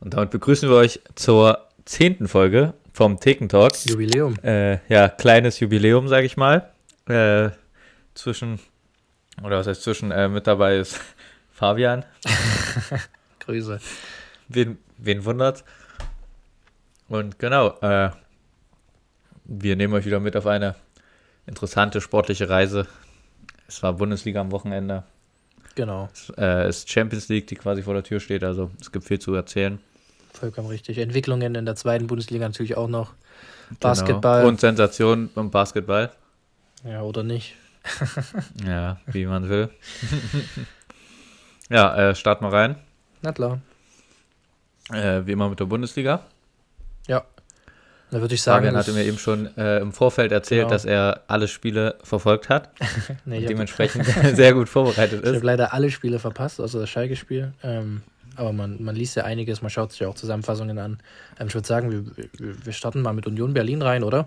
[0.00, 3.72] Und damit begrüßen wir euch zur zehnten Folge vom Thekentalk.
[3.84, 4.36] Jubiläum.
[4.42, 6.70] Äh, ja, kleines Jubiläum, sage ich mal.
[7.06, 7.50] Äh,
[8.14, 8.60] zwischen,
[9.42, 10.98] oder was heißt zwischen, äh, mit dabei ist
[11.52, 12.04] Fabian.
[13.40, 13.78] Grüße.
[14.48, 15.64] Wen, wen wundert?
[17.08, 18.10] Und genau, äh,
[19.44, 20.76] wir nehmen euch wieder mit auf eine
[21.46, 22.86] interessante sportliche Reise.
[23.66, 25.04] Es war Bundesliga am Wochenende.
[25.74, 26.08] Genau.
[26.12, 28.44] Es äh, ist Champions League, die quasi vor der Tür steht.
[28.44, 29.78] Also es gibt viel zu erzählen.
[30.32, 30.98] Vollkommen richtig.
[30.98, 33.14] Entwicklungen in der zweiten Bundesliga natürlich auch noch.
[33.78, 34.38] Basketball.
[34.40, 34.48] Genau.
[34.48, 36.10] Und Sensation im Basketball.
[36.84, 37.54] Ja, oder nicht.
[38.66, 39.70] ja, wie man will.
[41.70, 42.76] ja, äh, starten wir rein.
[43.22, 43.60] Na klar.
[44.92, 46.24] Äh, wie immer mit der Bundesliga.
[47.06, 47.24] Ja.
[48.10, 48.64] Da würde ich sagen.
[48.64, 50.70] Fabian hatte mir eben schon äh, im Vorfeld erzählt, Genau.
[50.70, 52.70] dass er alle Spiele verfolgt hat
[53.24, 55.42] nee, und ich habe dementsprechend sehr gut vorbereitet ist.
[55.44, 57.52] leider alle Spiele verpasst, außer das Schalke-Spiel.
[57.62, 58.02] Ähm,
[58.40, 60.98] aber man, man liest ja einiges, man schaut sich ja auch Zusammenfassungen an.
[61.38, 64.26] Ähm, ich würde sagen, wir, wir starten mal mit Union Berlin rein, oder?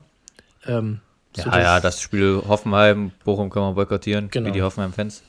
[0.65, 0.99] Ähm,
[1.35, 4.47] so Ja, ja, das Spiel Hoffenheim, Bochum können wir boykottieren, Genau.
[4.47, 5.23] wie die Hoffenheim-Fans,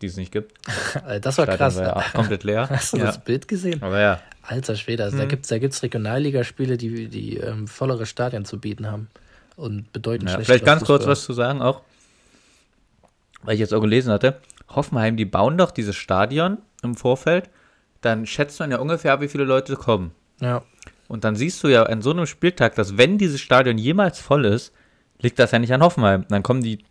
[0.00, 0.52] die es nicht gibt.
[1.06, 1.76] Äh, das war Stadion krass.
[1.76, 2.68] war ja komplett leer.
[2.70, 3.04] Hast du ja.
[3.06, 3.82] das Bild gesehen?
[3.82, 5.28] Aber ja, Alter Schwede, also da Mhm.
[5.28, 9.08] gibt es da gibt's Regionalligaspiele, die, die ähm, vollere Stadien zu bieten haben
[9.56, 10.38] und bedeuten ja.
[10.40, 11.12] vielleicht ganz kurz Fußball.
[11.12, 11.82] was zu sagen auch,
[13.42, 14.38] weil ich jetzt auch gelesen hatte.
[14.68, 17.48] Hoffenheim, die bauen doch dieses Stadion im Vorfeld,
[18.00, 20.12] dann schätzt man ja ungefähr, wie viele Leute kommen.
[20.40, 20.62] Ja,
[21.08, 24.44] Und dann siehst du ja an so einem Spieltag, dass wenn dieses Stadion jemals voll
[24.44, 24.72] ist,
[25.20, 26.24] liegt das ja nicht an Hoffenheim.
[26.28, 26.84] Dann kommen die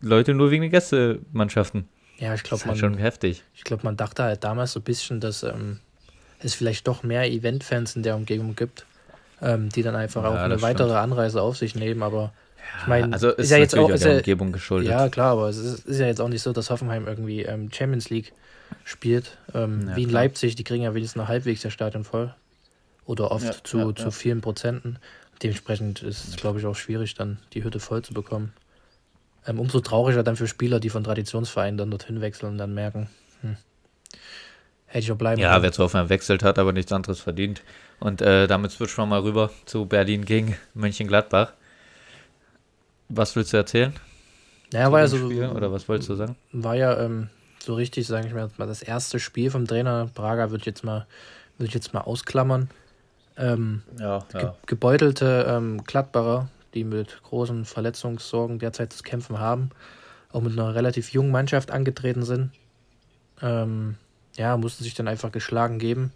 [0.00, 1.88] Leute nur wegen den Gästemannschaften.
[2.18, 3.44] ja, ich glaube, halt man, schon heftig.
[3.54, 5.80] ich glaub, man dachte halt damals so ein bisschen, dass ähm,
[6.40, 8.86] es vielleicht doch mehr Eventfans in der Umgebung gibt,
[9.40, 11.00] ähm, die dann einfach Ja, auch eine weitere stimmt.
[11.00, 12.34] Anreise auf sich nehmen, aber
[12.78, 14.98] ich meine, also ist, ist ja jetzt natürlich auch, ist der ja, Umgebung geschuldet.
[14.98, 17.70] ja klar, aber es ist, ist ja jetzt auch nicht so, dass Hoffenheim irgendwie ähm,
[17.72, 18.34] Champions League
[18.84, 20.22] spielt, ähm, Ja, wie in klar.
[20.22, 22.34] Leipzig, die kriegen ja wenigstens noch halbwegs das Stadion voll
[23.04, 24.10] oder oft Ja, zu, ja, zu ja.
[24.10, 24.98] vielen Prozenten.
[25.42, 28.52] Dementsprechend ist es, glaube ich, auch schwierig, dann die Hütte voll zu bekommen.
[29.46, 33.08] Ähm, umso trauriger dann für Spieler, die von Traditionsvereinen dann dorthin wechseln und dann merken,
[33.42, 33.56] hm,
[34.86, 35.62] hätte ich auch bleiben Ja, können.
[35.62, 37.62] wer zu Hoffenheim wechselt hat, aber nichts anderes verdient.
[38.00, 41.52] Und äh, damit switchen wir mal rüber zu Berlin gegen Mönchengladbach.
[43.08, 43.92] Was willst du erzählen?
[44.72, 46.36] Naja, war ja so, Spiel, oder was wolltest du sagen?
[46.52, 47.28] war ja ähm,
[47.66, 50.08] so richtig, sage ich mal, mal das erste Spiel vom Trainer.
[50.14, 51.06] Braga würde ich jetzt mal,
[51.58, 52.70] würde ich jetzt mal ausklammern.
[53.36, 59.70] Ähm, Ja, ge gebeutelte ähm, Gladbacher, die mit großen Verletzungssorgen derzeit zu kämpfen haben,
[60.30, 62.52] auch mit einer relativ jungen Mannschaft angetreten sind.
[63.42, 63.96] Ähm,
[64.36, 66.12] ja, mussten sich dann einfach geschlagen geben.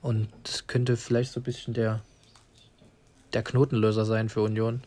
[0.00, 2.00] Und das könnte vielleicht so ein bisschen der,
[3.32, 4.82] der Knotenlöser sein für Union,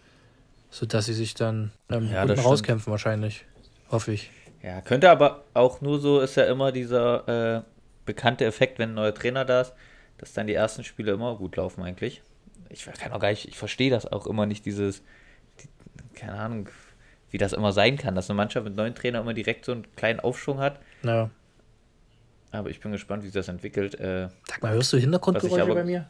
[0.72, 3.46] sodass sie sich dann ähm, Ja, unten rauskämpfen wahrscheinlich.
[3.92, 4.32] Hoffe ich.
[4.62, 7.62] Ja, könnte aber auch nur so, ist ja immer dieser äh,
[8.06, 9.74] bekannte Effekt, wenn ein neuer Trainer da ist,
[10.18, 12.22] dass dann die ersten Spiele immer gut laufen eigentlich.
[12.70, 15.02] Ich kann auch gar nicht, ich verstehe das auch immer nicht, dieses,
[15.62, 15.70] die,
[16.16, 16.70] keine Ahnung,
[17.32, 19.88] wie das immer sein kann, dass eine Mannschaft mit neuen Trainer immer direkt so einen
[19.96, 20.80] kleinen Aufschwung hat.
[21.04, 21.30] Ja.
[22.52, 23.96] Aber ich bin gespannt, wie sich das entwickelt.
[24.00, 26.10] Äh, Sag mal, hörst du Hintergrundgeräusche aber- bei mir?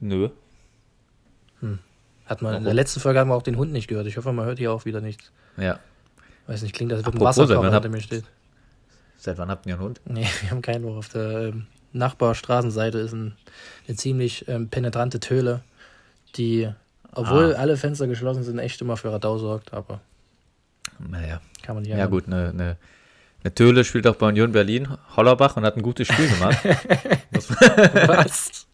[0.00, 0.28] nö.
[2.26, 2.64] Hat man, in Warum?
[2.64, 4.06] der letzten Folge haben wir auch den Hund nicht gehört.
[4.08, 5.32] Ich hoffe, man hört hier auch wieder nichts.
[5.56, 5.78] Ja.
[6.46, 8.24] Weiß nicht, klingt, als würde ein seit Wasserkocher hinter mir steht.
[9.18, 10.00] Seit wann habt ihr einen Hund?
[10.04, 10.84] Nee, wir haben keinen.
[10.96, 13.34] Auf der ähm, Nachbarstraßenseite ist ein,
[13.88, 15.62] eine ziemlich ähm, penetrante Töle,
[16.36, 16.68] die,
[17.12, 17.58] obwohl Ah.
[17.60, 19.72] alle Fenster geschlossen sind, echt immer für Radau sorgt.
[19.74, 20.00] Aber
[20.98, 21.40] Naja.
[21.62, 22.10] kann man nicht Ja, ändern.
[22.10, 22.76] gut, eine, eine,
[23.42, 26.58] eine Töle spielt auch bei Union Berlin, Hollerbach und hat ein gutes Spiel gemacht.
[28.06, 28.66] Was?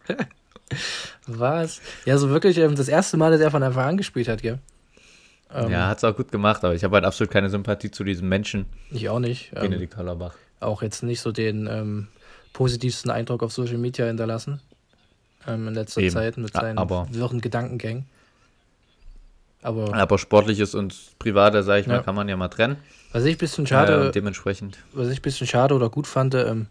[1.27, 1.81] Was?
[2.05, 4.59] Ja, so wirklich ähm, das erste Mal, dass er von Anfang an gespielt hat, gell?
[5.55, 8.05] Ähm, ja, hat es auch gut gemacht, aber ich habe halt absolut keine Sympathie zu
[8.05, 9.53] diesem Menschen, Ich auch nicht.
[9.55, 10.35] Ähm, Benedikt Hollerbach.
[10.61, 12.09] auch jetzt nicht so den ähm,
[12.53, 14.61] positivsten Eindruck auf Social Media hinterlassen.
[15.47, 16.11] Ähm, in letzter Eben.
[16.11, 18.07] Zeit mit seinen aber- wirren Gedankengängen.
[19.63, 22.03] Aber Aber Sportliches und Private, sage ich mal, Ja.
[22.03, 22.77] kann man ja mal trennen.
[23.13, 24.79] was ich ein bisschen Äh, schade, und dementsprechend.
[24.95, 26.67] was ich ein bisschen schade oder gut fand, ähm,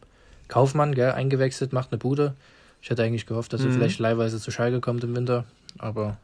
[0.47, 2.33] Kaufmann, gell, eingewechselt, macht eine Bude.
[2.81, 3.73] Ich hätte eigentlich gehofft, dass er Mhm.
[3.73, 5.45] vielleicht leihweise zu Schalke kommt im Winter.
[5.77, 6.17] Aber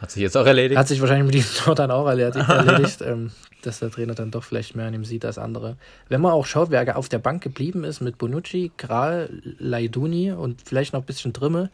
[0.00, 0.78] Hat sich jetzt auch erledigt.
[0.78, 3.30] hat sich wahrscheinlich mit diesem Tor dann auch erledigt, erledigt ähm,
[3.62, 5.76] dass der Trainer dann doch vielleicht mehr an ihm sieht als andere.
[6.08, 10.60] Wenn man auch schaut, wer auf der Bank geblieben ist mit Bonucci, Kral, Laiduni und
[10.64, 11.70] vielleicht noch ein bisschen Trimme,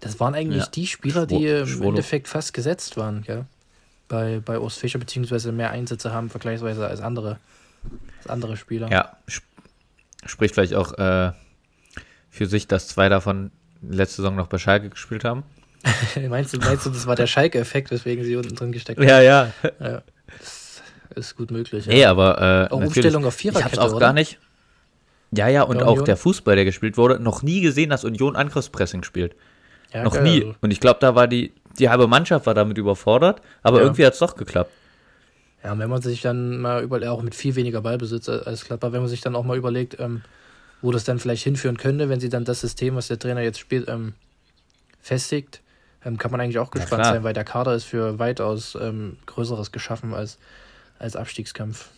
[0.00, 0.70] das waren eigentlich Ja.
[0.70, 1.88] die Spieler, die Schwo- im Schwolo.
[1.90, 3.46] Endeffekt fast gesetzt waren, gell?
[4.08, 7.38] Bei, bei Urs Fischer, beziehungsweise mehr Einsätze haben vergleichsweise als andere,
[8.18, 8.90] als andere Spieler.
[8.90, 9.44] Ja, sp
[10.26, 11.32] spricht vielleicht auch äh,
[12.28, 13.50] für sich, dass zwei davon
[13.82, 15.44] letzte Saison noch bei Schalke gespielt haben.
[16.28, 19.08] meinst, du, meinst du, das war der Schalke-Effekt, weswegen sie unten drin gesteckt haben?
[19.08, 19.52] Ja, ja.
[19.80, 20.02] Ja.
[21.14, 21.86] Das ist gut möglich.
[21.86, 23.98] Nee, aber äh, Auch Umstellung auf ich hab's Viererkette, auch oder?
[24.06, 24.38] gar nicht.
[25.32, 28.36] Ja, ja, und Der auch der Fußball, der gespielt wurde, noch nie gesehen, dass Union
[28.36, 29.34] Angriffspressing spielt.
[29.92, 30.40] Ja, noch geil, nie.
[30.44, 30.54] also.
[30.60, 33.84] Und ich glaube, da war die, die halbe Mannschaft war damit überfordert, aber Ja.
[33.84, 34.72] irgendwie hat es doch geklappt.
[35.64, 38.92] Ja, und wenn man sich dann mal über, auch mit viel weniger Ballbesitz als Gladbach,
[38.92, 40.22] wenn man sich dann auch mal überlegt, ähm,
[40.80, 43.58] wo das dann vielleicht hinführen könnte, wenn sie dann das System, was der Trainer jetzt
[43.58, 44.14] spielt, ähm,
[45.00, 45.60] festigt,
[46.04, 49.72] ähm, kann man eigentlich auch gespannt sein, weil der Kader ist für weitaus ähm, Größeres
[49.72, 50.38] geschaffen als,
[50.98, 51.88] als Abstiegskampf.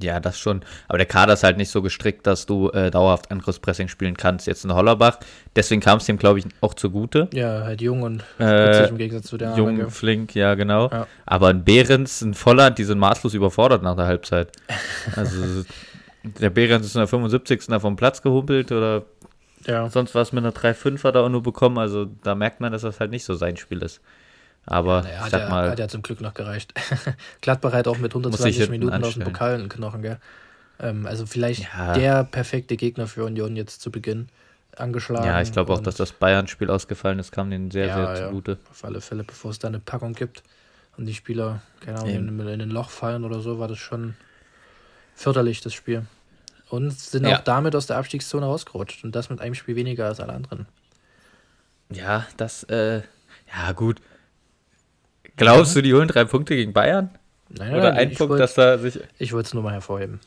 [0.00, 0.62] Ja, das schon.
[0.88, 4.46] Aber der Kader ist halt nicht so gestrickt, dass du äh, dauerhaft Angriffspressing spielen kannst.
[4.46, 5.18] Jetzt in Hollerbach.
[5.54, 7.28] Deswegen kam es dem, glaube ich, auch zugute.
[7.32, 9.90] Ja, halt jung und Äh, im Gegensatz zu der Jung, Arme.
[9.90, 10.88] flink, ja, genau.
[10.90, 11.06] Ja.
[11.24, 14.50] Aber ein Behrens, ein Volland, die sind maßlos überfordert nach der Halbzeit.
[15.14, 15.64] Also,
[16.24, 17.66] der Behrens ist in der 75.
[17.68, 19.04] da vom Platz gehumpelt oder
[19.66, 21.78] Ja, sonst was mit einer 3-5er da auch nur bekommen.
[21.78, 24.00] Also, da merkt man, dass das halt nicht so sein Spiel ist.
[24.64, 26.72] Aber, naja, ich hat, sag ja, mal, hat ja zum Glück noch gereicht.
[27.40, 29.32] Gladbach hat auch mit Muss 120 ich hinten Minuten aus dem anstellen.
[29.32, 30.18] Pokal einen Knochen, gell?
[30.78, 31.94] Ähm, also vielleicht Ja.
[31.94, 34.28] der perfekte Gegner für Union jetzt zu Beginn
[34.76, 35.26] angeschlagen.
[35.26, 38.28] ja, ich glaube auch, dass das Bayern-Spiel ausgefallen ist, kam denen sehr, Ja, sehr ja.
[38.28, 38.58] zugute.
[38.70, 40.42] Auf alle Fälle, bevor es da eine Packung gibt
[40.96, 44.14] und die Spieler, keine Ahnung, in, in ein Loch fallen oder so, war das schon
[45.14, 46.06] förderlich, das Spiel.
[46.72, 47.36] Und sind Ja.
[47.36, 49.04] auch damit aus der Abstiegszone rausgerutscht.
[49.04, 50.64] Und das mit einem Spiel weniger als alle anderen.
[51.90, 53.02] Ja, das, äh,
[53.54, 54.00] ja, gut.
[55.36, 57.10] Glaubst du, die holen drei Punkte gegen Bayern?
[57.50, 58.98] Nein, Oder ein Punkt, wollt- dass da sich.
[59.18, 60.20] Ich wollte es nur mal hervorheben.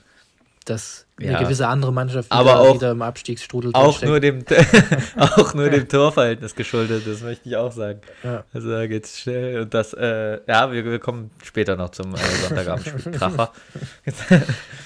[0.65, 1.39] Dass eine Ja.
[1.43, 4.43] gewisse andere Mannschaft wieder, Aber auch- wieder im Abstiegsstrudel Auch nur, dem,
[5.17, 8.01] auch nur dem Torverhältnis geschuldet, das möchte ich auch sagen.
[8.23, 8.43] Ja.
[8.51, 9.61] Also da geht's schnell.
[9.61, 13.11] Und das, äh, ja, wir, wir kommen später noch zum äh, Sonntagabendspiel.
[13.17, 13.51] Kracher.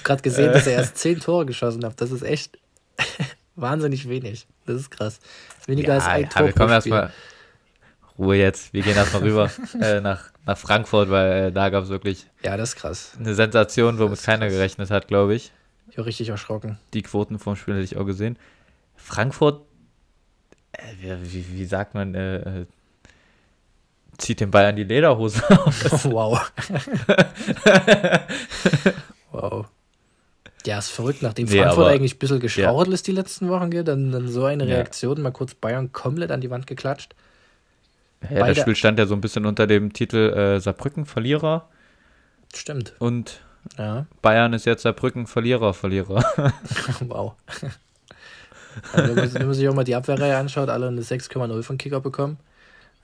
[0.04, 0.52] gerade gesehen, Äh.
[0.52, 2.00] dass er erst zehn Tore geschossen hat.
[2.00, 2.58] Das ist echt
[3.56, 4.46] wahnsinnig wenig.
[4.66, 5.18] Das ist krass.
[5.66, 7.10] Weniger als ein ja, Tor wir kommen erstmal.
[8.18, 8.74] Ruhe jetzt.
[8.74, 9.50] Wir gehen erstmal rüber
[9.80, 13.12] äh, nach, nach Frankfurt, weil äh, da gab es wirklich Ja, das ist krass.
[13.18, 15.52] eine Sensation, womit keiner gerechnet hat, glaube ich.
[15.90, 16.78] Ich war richtig erschrocken.
[16.94, 18.38] Die Quoten vom Spiel hätte ich auch gesehen.
[18.96, 19.62] Frankfurt,
[20.72, 22.66] äh, wie, wie, sagt man, äh, äh,
[24.18, 26.04] zieht den Bayern die Lederhose aus.
[26.10, 26.52] wow.
[29.32, 29.66] wow.
[30.66, 33.70] Ja, ist verrückt, nachdem Nee, Frankfurt aber- eigentlich ein bisschen geschrauert ist die letzten Wochen,
[33.70, 33.82] gell?
[33.84, 34.74] Dann, dann so eine Ja.
[34.76, 37.14] Reaktion, mal kurz Bayern komplett an die Wand geklatscht.
[38.28, 41.70] Ja, das Spiel stand ja so ein bisschen unter dem Titel äh, Saarbrücken Verlierer
[42.54, 42.92] Stimmt.
[42.98, 43.40] und
[43.78, 46.24] Ja, Bayern ist jetzt Saarbrücken Verlierer, Verlierer.
[47.00, 47.34] wow.
[48.92, 52.38] Also, wenn, man, sich auch mal die Abwehrreihe anschaut, alle eine 6,0 von Kicker bekommen.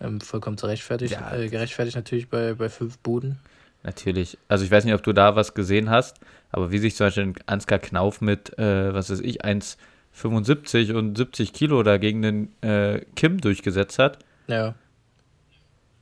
[0.01, 1.35] Ähm, vollkommen zurechtfertigt, Ja.
[1.35, 3.39] äh, gerechtfertigt natürlich bei, bei fünf Buden.
[3.83, 4.37] Natürlich.
[4.49, 6.19] Also ich weiß nicht, ob du da was gesehen hast,
[6.51, 11.17] aber wie sich zum Beispiel ein Ansgar Knauf mit, äh, was weiß ich, 1,75 und
[11.17, 14.19] 70 Kilo dagegen den äh, Kim durchgesetzt hat.
[14.49, 14.75] Ja.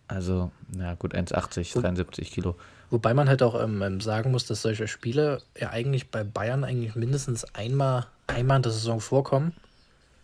[0.08, 2.56] Also, na gut, 1,80, Wo- 73 Kilo.
[2.94, 6.62] Wobei man halt auch ähm, ähm, sagen muss, dass solche Spiele ja eigentlich bei Bayern
[6.64, 9.52] eigentlich mindestens einmal, einmal in der Saison vorkommen.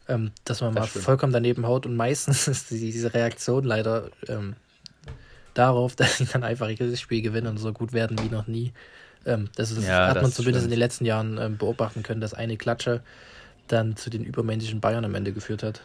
[0.08, 1.04] Ähm, dass man Das mal stimmt.
[1.06, 4.56] vollkommen daneben haut und meistens ist die, diese Reaktion leider ähm,
[5.54, 8.72] darauf, dass sie dann einfach jedes Spiel gewinnen und so gut werden wie noch nie.
[9.26, 10.72] Ähm, das ist, Ja, hat man das zumindest in stimmt.
[10.72, 13.02] den letzten Jahren ähm, beobachten können, dass eine Klatsche
[13.68, 15.82] dann zu den übermännlichen Bayern am Ende geführt hat.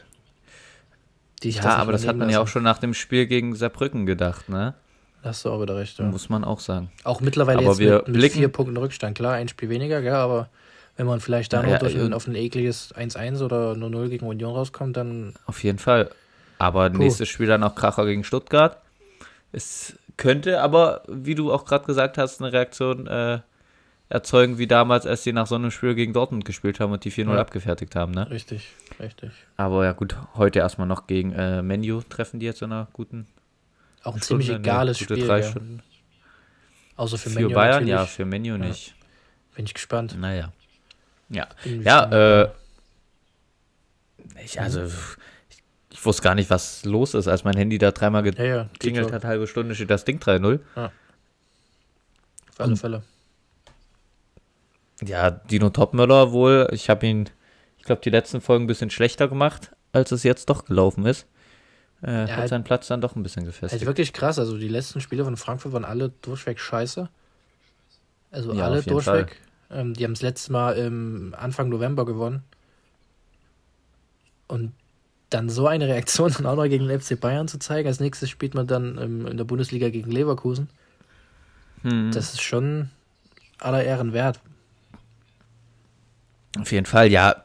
[1.44, 2.52] Ja, nicht aber das hat man ja auch lassen.
[2.52, 4.76] schon nach dem Spiel gegen Saarbrücken gedacht, ne?
[5.26, 5.98] Hast du auch wieder recht.
[6.00, 6.06] Ja.
[6.06, 6.90] Muss man auch sagen.
[7.04, 9.18] Auch mittlerweile Aber jetzt wir mit, mit blicken- vier Punkten Rückstand.
[9.18, 10.50] Klar, ein Spiel weniger, gell, aber
[10.98, 14.08] wenn man vielleicht da Naja, noch durch äh, ein, auf ein ekliges 1-1 oder 0-0
[14.10, 16.10] gegen Union rauskommt, dann Auf jeden Fall.
[16.60, 16.98] Aber Puh.
[17.00, 18.78] nächstes Spiel dann auch Kracher gegen Stuttgart.
[19.52, 23.40] Es könnte aber, wie du auch gerade gesagt hast, eine Reaktion äh,
[24.10, 27.12] erzeugen, wie damals, als sie nach so einem Spiel gegen Dortmund gespielt haben und die
[27.12, 27.42] 4-0 Ja.
[27.42, 28.12] abgefertigt haben.
[28.12, 28.30] Ne?
[28.30, 29.32] richtig, richtig.
[29.58, 33.26] Aber ja gut, heute erstmal noch gegen äh, Menu treffen die jetzt in einer guten
[34.06, 35.26] Auch ein Stunde, ziemlich egales Spiel.
[35.26, 35.50] drei gell.
[35.50, 35.84] Stunden.
[36.96, 37.90] Außer für, Für, Menu Bayern, natürlich.
[37.90, 38.96] ja, für Menu nicht.
[39.56, 40.16] Bin ich gespannt.
[40.18, 40.54] Naja.
[41.30, 42.50] Ja, ja äh,
[44.44, 44.94] ich, also, ich,
[45.90, 49.12] ich wusste gar nicht, was los ist, als mein Handy da dreimal ja, ja, geklingelt
[49.12, 50.60] hat, halbe Stunde steht das Ding 3-0.
[50.76, 50.82] so.
[50.82, 50.92] Auf
[52.60, 53.04] alle Fälle.
[55.02, 57.30] Ja, Dino Topmöller wohl, ich habe ihn,
[57.80, 61.28] ich glaube, die letzten Folgen ein bisschen schlechter gemacht, als es jetzt doch gelaufen ist.
[62.02, 63.86] Äh, hat halt- seinen Platz dann doch ein bisschen Halt gefestigt.
[63.86, 64.38] wirklich krass.
[64.38, 67.10] Also die letzten Spiele von Frankfurt waren alle durchweg scheiße.
[68.32, 69.38] Also Ja, alle durchweg.
[69.72, 72.44] Ähm, die haben das letzte Mal im Anfang November gewonnen.
[74.48, 74.74] Und
[75.32, 77.88] dann so eine Reaktion dann auch noch gegen den FC Bayern zu zeigen.
[77.88, 80.70] Als nächstes spielt man dann ähm, in der Bundesliga gegen Leverkusen.
[81.82, 82.90] Hm, Das ist schon
[83.58, 84.40] aller Ehren wert.
[86.60, 87.44] auf jeden Fall, ja.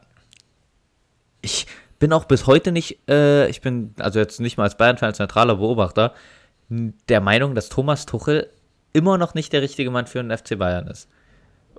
[1.41, 1.65] Ich
[2.01, 5.19] bin auch bis heute nicht, äh, ich bin also jetzt nicht mal als Bayern-Fan, als
[5.19, 6.13] neutraler Beobachter,
[6.67, 8.49] der Meinung, dass Thomas Tuchel
[8.91, 11.07] immer noch nicht der richtige Mann für den FC Bayern ist.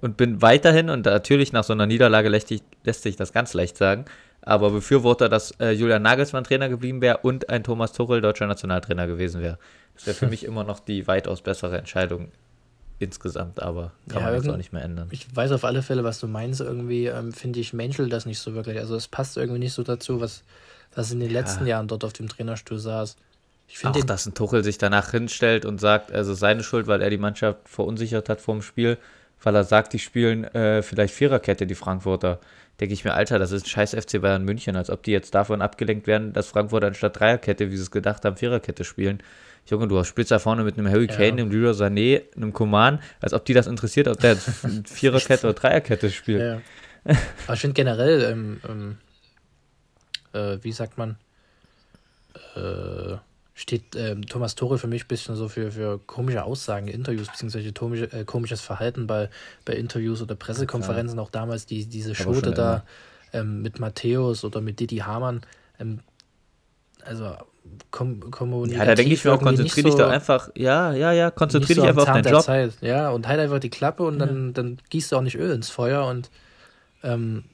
[0.01, 3.53] und bin weiterhin, und natürlich nach so einer Niederlage lässt, ich, lässt sich das ganz
[3.53, 4.05] leicht sagen,
[4.43, 9.07] aber Befürworter, dass äh, Julian Nagelsmann Trainer geblieben wäre und ein Thomas Tuchel deutscher Nationaltrainer
[9.09, 9.59] gewesen wäre.
[9.95, 12.31] Das wäre für mich immer noch die weitaus bessere Entscheidung
[13.03, 15.09] insgesamt, aber kann ja, man jetzt auch nicht mehr ändern.
[15.11, 16.61] Ich weiß auf alle Fälle, was du meinst.
[16.61, 18.79] Irgendwie ähm, finde ich Menschel das nicht so wirklich.
[18.79, 20.43] Also es passt irgendwie nicht so dazu, was,
[20.95, 21.41] was in den ja.
[21.41, 23.17] letzten Jahren dort auf dem Trainerstuhl saß.
[23.69, 27.11] Ich auch, dass ein Tuchel sich danach hinstellt und sagt, also seine Schuld, weil er
[27.11, 28.99] die Mannschaft verunsichert hat vor dem Spiel,
[29.43, 32.39] weil er sagt, die spielen äh, vielleicht Viererkette, die Frankfurter.
[32.81, 35.35] Denke ich mir, Alter, das ist ein scheiß FC Bayern München, als ob die jetzt
[35.35, 39.23] davon abgelenkt werden, dass Frankfurt anstatt Dreierkette, wie sie es gedacht haben, Viererkette spielen.
[39.67, 41.33] Junge, du spielst da vorne mit einem Harry Kane, ja.
[41.33, 44.49] einem Leroy Sané, einem Coman, als ob die das interessiert, ob der jetzt
[44.87, 46.41] Viererkette oder Dreierkette spielt.
[46.41, 47.15] Ja.
[47.47, 48.99] Aber ich finde generell, ähm, ähm,
[50.33, 51.17] äh, wie sagt man,
[52.55, 53.17] äh,
[53.55, 57.73] steht äh, Thomas Tore für mich ein bisschen so für, für komische Aussagen, Interviews, beziehungsweise
[57.73, 59.29] komische, äh, komisches Verhalten bei,
[59.65, 61.19] bei Interviews oder Pressekonferenzen.
[61.19, 62.85] Ja, auch damals die, diese Schote da
[63.33, 65.43] ähm, mit Matthäus oder mit Didi Hamann.
[65.79, 66.01] Ähm,
[67.05, 67.37] also
[67.91, 68.79] kom kommunikativ.
[68.79, 71.81] Ja, da denke ich mir auch, konzentriere dich so, doch einfach, ja, ja, ja, konzentriere
[71.81, 72.43] dich so einfach auf deinen Job.
[72.43, 72.73] Zeit.
[72.81, 74.53] Ja, und halt einfach die Klappe und dann, ja.
[74.53, 76.31] dann gießt du auch nicht Öl ins Feuer und
[77.03, 77.45] ähm,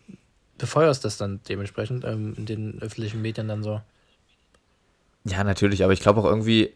[0.56, 3.80] befeuerst das dann dementsprechend ähm, in den öffentlichen Medien dann so.
[5.24, 6.72] Ja, natürlich, aber ich glaube auch irgendwie,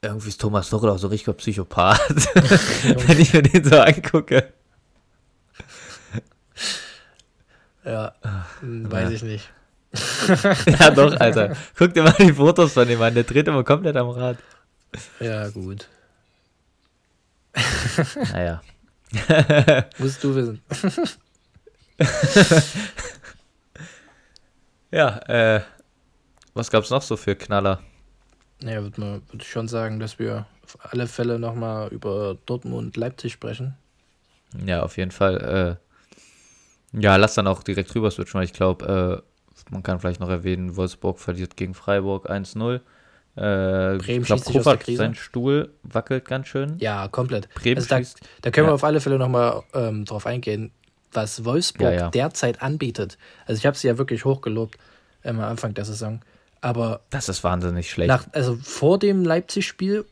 [0.00, 2.00] irgendwie ist Thomas Tuchel auch so richtig Psychopath,
[3.08, 4.52] wenn ich mir den so angucke.
[7.84, 8.14] Ja,
[8.60, 9.14] hm, weiß ja.
[9.16, 9.50] ich nicht.
[10.80, 11.56] ja, doch, Alter.
[11.76, 14.36] Guck dir mal die Fotos von dem an, der dreht immer komplett am Rad.
[15.20, 15.88] Ja, gut.
[18.32, 18.62] Naja.
[19.98, 20.60] Musst du wissen.
[24.90, 25.62] ja, äh,
[26.54, 27.80] was gab's noch so für Knaller?
[28.60, 33.32] Naja, würde würd ich schon sagen, dass wir auf alle Fälle nochmal über Dortmund Leipzig
[33.32, 33.76] sprechen.
[34.64, 35.78] Ja, auf jeden Fall.
[36.92, 39.27] Äh, ja, lass dann auch direkt rüber switchen, weil ich glaube, äh,
[39.70, 42.80] man kann vielleicht noch erwähnen, Wolfsburg verliert gegen Freiburg 1-0.
[43.38, 46.76] Äh, Bremen ich glaube, Kovac, sein Stuhl wackelt ganz schön.
[46.78, 47.48] Ja, komplett.
[47.54, 48.00] Bremen also da,
[48.42, 50.72] da, können wir auf alle Fälle nochmal ähm, drauf eingehen,
[51.12, 52.10] was Wolfsburg ja, ja.
[52.10, 53.16] derzeit anbietet.
[53.46, 54.76] Also ich habe sie ja wirklich hochgelobt
[55.22, 56.20] ähm, am Anfang der Saison.
[56.60, 58.08] Aber das ist wahnsinnig schlecht.
[58.08, 60.04] Nach, also vor dem Leipzig-Spiel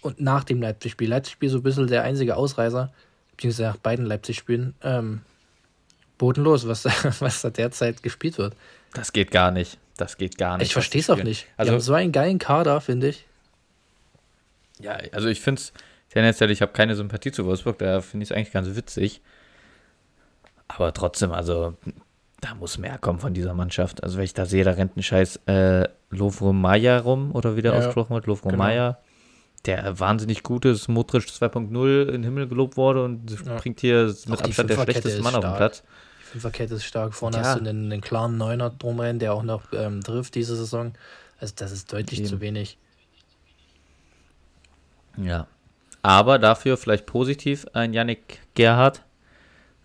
[0.00, 1.10] und nach dem Leipzig-Spiel.
[1.10, 2.90] Leipzig-Spiel so ein bisschen der einzige Ausreißer,
[3.32, 4.74] beziehungsweise nach beiden Leipzig-Spielen.
[4.82, 5.20] Ähm,
[6.16, 6.84] bodenlos, was,
[7.20, 8.54] was da derzeit gespielt wird.
[8.94, 9.78] Das geht gar nicht.
[9.96, 10.68] Das geht gar nicht.
[10.68, 11.46] Ich verstehe es auch nicht.
[11.56, 13.26] Also, Wir haben so einen geilen Kader, finde ich.
[14.80, 15.72] Ja, also ich finde es
[16.10, 19.20] tendenziell, ich habe keine Sympathie zu Wolfsburg, da finde ich es eigentlich ganz witzig.
[20.68, 21.74] Aber trotzdem, also
[22.40, 24.02] da muss mehr kommen von dieser Mannschaft.
[24.02, 27.62] Also wenn ich da sehe, da rennt ein scheiß äh, Lovro Maya rum, oder wie
[27.62, 28.64] der ja, ausgesprochen wird, Lovro genau.
[28.64, 28.98] Maya,
[29.64, 33.56] der wahnsinnig gut ist, Modric 2.0 in den Himmel gelobt wurde und ja.
[33.56, 35.84] bringt hier mit Abstand der schlechteste Mann auf dem Platz.
[36.32, 37.12] Fünferkette ist stark.
[37.12, 37.44] Vorne ja.
[37.44, 40.94] hast du einen, einen klaren Neuner drumherin, der auch noch ähm, trifft diese Saison.
[41.38, 42.28] Also das ist deutlich Eben.
[42.28, 42.78] zu wenig.
[45.18, 45.46] Ja.
[46.00, 49.02] Aber dafür vielleicht positiv, ein Yannick Gerhardt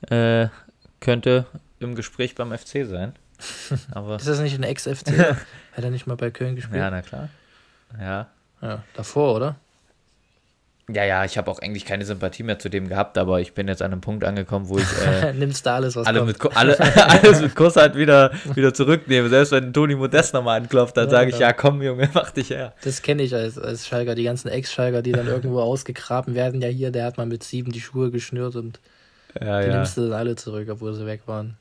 [0.09, 0.47] äh,
[1.01, 1.45] könnte
[1.79, 3.13] im Gespräch beim FC sein.
[3.91, 5.09] Aber ist das nicht ein Ex-FC?
[5.73, 6.77] Hat er nicht mal bei Köln gespielt?
[6.77, 7.29] Ja, na klar.
[7.99, 8.27] Ja.
[8.61, 9.55] Ja, davor, oder?
[10.89, 13.67] Ja, ja, ich habe auch eigentlich keine Sympathie mehr zu dem gehabt, aber ich bin
[13.67, 16.43] jetzt an einem Punkt angekommen, wo ich äh, nimmst da alles, was alle kommt.
[16.43, 16.79] Mit, alle,
[17.09, 19.27] alles mit Kuss halt wieder, wieder zurücknehme.
[19.27, 22.51] Selbst wenn Toni Modest nochmal anklopft, dann ja, sage ich, ja komm Junge, mach dich
[22.51, 22.73] her.
[22.85, 26.61] Das kenne ich als, als Schalker, die ganzen Ex-Schalker, die dann irgendwo ausgegraben werden.
[26.61, 28.79] Ja hier, der hat mal mit sieben die Schuhe geschnürt und
[29.41, 29.75] ja, die ja.
[29.75, 31.57] nimmst du dann alle zurück, obwohl sie weg waren.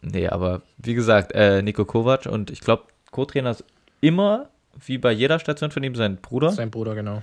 [0.00, 3.64] nee, aber wie gesagt, äh, Nico Kovac und ich glaube, Co-Trainer ist
[4.00, 4.48] immer,
[4.86, 6.50] wie bei jeder Station von ihm, sein Bruder.
[6.50, 7.22] Sein Bruder, genau.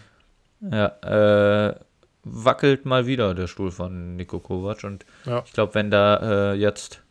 [0.61, 1.75] Ja, äh,
[2.23, 4.83] wackelt mal wieder der Stuhl von Nico Kovac.
[4.83, 5.43] Und ja.
[5.45, 7.01] ich glaube, wenn da äh, jetzt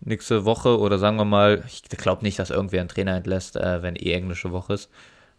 [0.00, 3.82] nächste Woche oder sagen wir mal, ich glaube nicht, dass irgendwer einen Trainer entlässt, äh,
[3.82, 4.90] wenn eh englische Woche ist.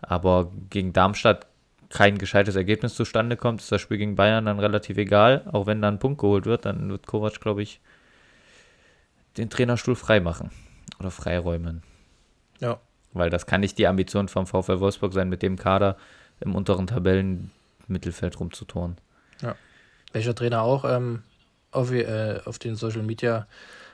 [0.02, 1.48] Aber gegen Darmstadt
[1.90, 5.44] kein gescheites Ergebnis zustande kommt, ist das Spiel gegen Bayern dann relativ egal.
[5.52, 7.80] Auch wenn da ein Punkt geholt wird, dann wird Kovac, glaube ich,
[9.38, 10.52] den Trainerstuhl freimachen
[11.00, 11.84] oder freiräumen.
[12.60, 12.80] Ja.
[13.14, 15.98] Weil das kann nicht die Ambition vom VfL Wolfsburg sein, mit dem Kader
[16.42, 18.98] im unteren Tabellenmittelfeld rumzutoren.
[19.42, 19.56] Ja.
[20.14, 21.24] Welcher Trainer auch ähm,
[21.72, 23.48] auf, äh, auf den Social Media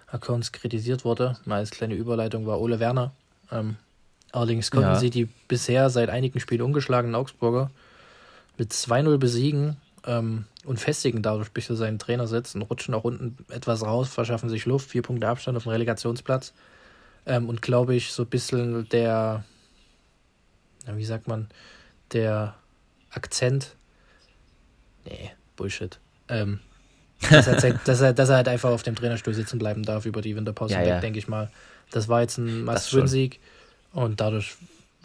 [0.08, 3.12] Accounts kritisiert wurde, mal als kleine Überleitung, war Ole Werner.
[3.52, 3.76] Ähm,
[4.32, 5.00] allerdings konnten ja.
[5.00, 7.72] sie die bisher seit einigen Spielen ungeschlagenen Augsburger
[8.58, 13.38] mit 2-0 besiegen ähm, und festigen dadurch bis zu seinen Trainersitz und rutschen auch unten
[13.50, 16.54] etwas raus, verschaffen sich Luft, vier Punkte Abstand auf dem Relegationsplatz.
[17.26, 19.44] Ähm, und glaube ich, so ein bisschen der,
[20.88, 21.50] wie sagt man,
[22.14, 22.56] der
[23.12, 23.76] Akzent.
[25.06, 26.00] Nee, Bullshit.
[26.30, 26.60] Ähm,
[27.30, 30.22] dass, er, dass, er, dass er halt einfach auf dem Trainerstuhl sitzen bleiben darf über
[30.22, 31.00] die Winterpause Ja, ja.
[31.00, 31.50] denke ich mal.
[31.92, 32.64] Das war jetzt ein.
[32.66, 33.40] Must-Win-Sieg
[33.94, 34.56] und dadurch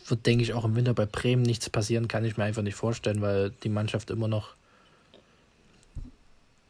[0.09, 2.75] wird, denke ich, auch im Winter bei Bremen nichts passieren, kann ich mir einfach nicht
[2.75, 4.55] vorstellen, weil die Mannschaft immer noch,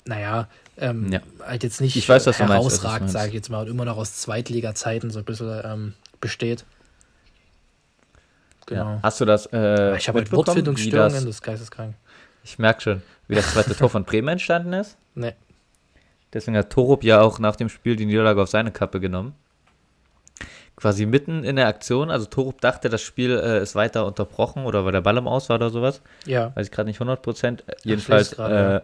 [0.04, 1.20] naja, ähm, Ja.
[1.40, 2.80] halt jetzt nicht Ich weiß, meinst.
[2.80, 6.64] sage ich jetzt mal, und immer noch aus Zweitliga-Zeiten so ein bisschen ähm, besteht.
[8.70, 8.82] Genau.
[8.94, 9.00] Ja.
[9.02, 9.46] Hast du das?
[9.52, 11.94] Äh, ich habe halt wie Wortfindungsstörungen, das, Das, ist geisteskrank.
[12.42, 14.96] ich merke schon, wie das zweite Tor von Bremen entstanden ist.
[15.14, 15.34] Nee.
[16.32, 19.34] Deswegen hat Torup ja auch nach dem Spiel die Niederlage auf seine Kappe genommen.
[20.76, 24.84] Quasi mitten in der Aktion, also Torup dachte, das Spiel äh, ist weiter unterbrochen oder
[24.86, 26.00] weil der Ball im Aus war oder sowas.
[26.24, 27.64] Ja, Weiß ich gerade nicht 100 Prozent.
[27.82, 28.76] Jedenfalls gerade, ja.
[28.76, 28.80] äh,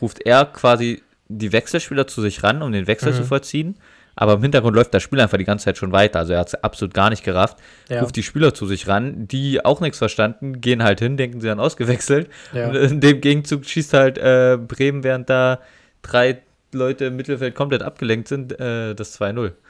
[0.00, 3.16] ruft er quasi die Wechselspieler zu sich ran, um den Wechsel Mhm.
[3.16, 3.76] zu vollziehen.
[4.14, 6.18] Aber im Hintergrund läuft das Spiel einfach die ganze Zeit schon weiter.
[6.18, 7.58] Also er hat es absolut gar nicht gerafft.
[7.88, 11.40] ja, Ruft die Spieler zu sich ran, die auch nichts verstanden, gehen halt hin, denken
[11.40, 12.28] sie dann ausgewechselt.
[12.52, 12.68] ja.
[12.68, 15.60] Und in dem Gegenzug schießt halt äh, Bremen, während da
[16.02, 16.42] drei
[16.72, 19.52] Leute im Mittelfeld komplett abgelenkt sind, äh, das 2-0.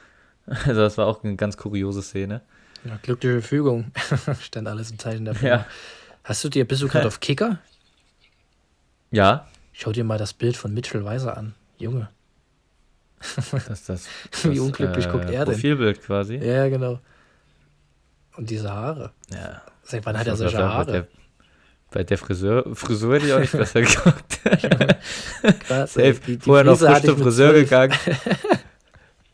[0.67, 2.41] Also das war auch eine ganz kuriose Szene.
[2.85, 3.93] ja glückliche Fügung.
[4.41, 5.67] Stand alles im Zeichen der Ja.
[6.25, 7.59] Hast du dir, bist du gerade auf Kicker?
[9.13, 11.55] Ja, Schau dir mal das Bild von Mitchell Weiser an.
[11.79, 12.09] Junge.
[13.69, 14.07] das das,
[14.45, 15.55] Wie das, unglücklich guckt er denn?
[15.55, 16.37] Profilbild quasi.
[16.37, 17.01] Ja, genau.
[18.37, 19.13] Und diese Haare.
[19.33, 19.63] Ja.
[19.85, 20.85] Seit wann hat er solche Haare?
[20.87, 21.07] Bei der,
[21.91, 24.41] bei der Friseur, Frisur hätte ich auch nicht besser geguckt.
[25.67, 26.15] Krass, Safe.
[26.27, 27.65] die- die Vorher noch frisch zum Friseur 12.
[27.65, 27.95] gegangen.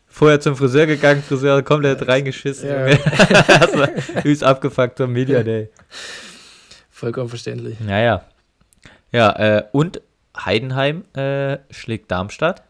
[0.08, 2.68] Vorher zum Friseur gegangen, Friseur komplett reingeschissen.
[2.68, 2.86] Ja.
[3.78, 3.88] War
[4.24, 5.70] übelst abgefuckt vom Media Day.
[6.90, 7.78] Vollkommen verständlich.
[7.78, 8.24] Naja.
[9.12, 10.00] Ja, äh, und
[10.36, 12.64] Heidenheim äh, schlägt Darmstadt.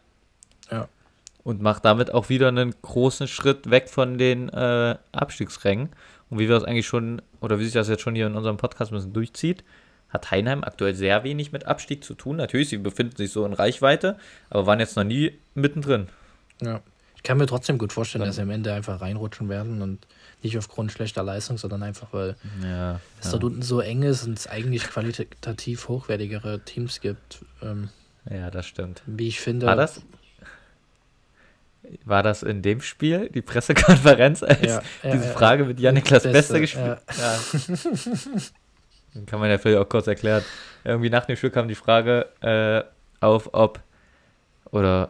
[1.49, 5.89] Und macht damit auch wieder einen großen Schritt weg von den äh, Abstiegsrängen.
[6.29, 8.57] Und wie wir das eigentlich schon, oder wie sich das jetzt schon hier in unserem
[8.57, 9.63] Podcast ein bisschen durchzieht,
[10.09, 12.35] hat Heidenheim aktuell sehr wenig mit Abstieg zu tun.
[12.35, 14.17] Natürlich, sie befinden sich so in Reichweite,
[14.51, 16.07] aber waren jetzt noch nie mittendrin.
[16.61, 16.81] Ja.
[17.15, 20.05] Ich kann mir trotzdem gut vorstellen, Dann- dass sie am Ende einfach reinrutschen werden und
[20.43, 22.99] nicht aufgrund schlechter Leistung, sondern einfach, weil Ja.
[23.19, 23.31] es ja.
[23.31, 27.39] dort unten so eng ist und es eigentlich qualitativ hochwertigere Teams gibt.
[27.63, 27.89] Ähm,
[28.29, 29.01] ja, das stimmt.
[29.07, 29.65] wie ich finde.
[29.65, 30.01] War das?
[32.05, 35.29] War das in dem Spiel, die Pressekonferenz, als Ja, ja, diese.
[35.29, 36.97] Frage mit Janik-Las Beste, Beste gespielt?
[37.17, 37.39] Ja.
[39.13, 40.43] Dann kann man ja vielleicht auch kurz erklären.
[40.83, 42.83] Irgendwie nach dem Spiel kam die Frage äh,
[43.25, 43.79] auf, ob
[44.71, 45.09] oder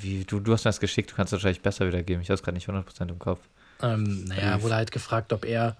[0.00, 2.20] wie du, du hast mir das geschickt, du kannst es wahrscheinlich besser wiedergeben.
[2.22, 3.40] Ich habe es gerade nicht 100% im Kopf.
[3.82, 4.64] Ähm, naja, Brief.
[4.64, 5.76] wurde halt gefragt, ob er,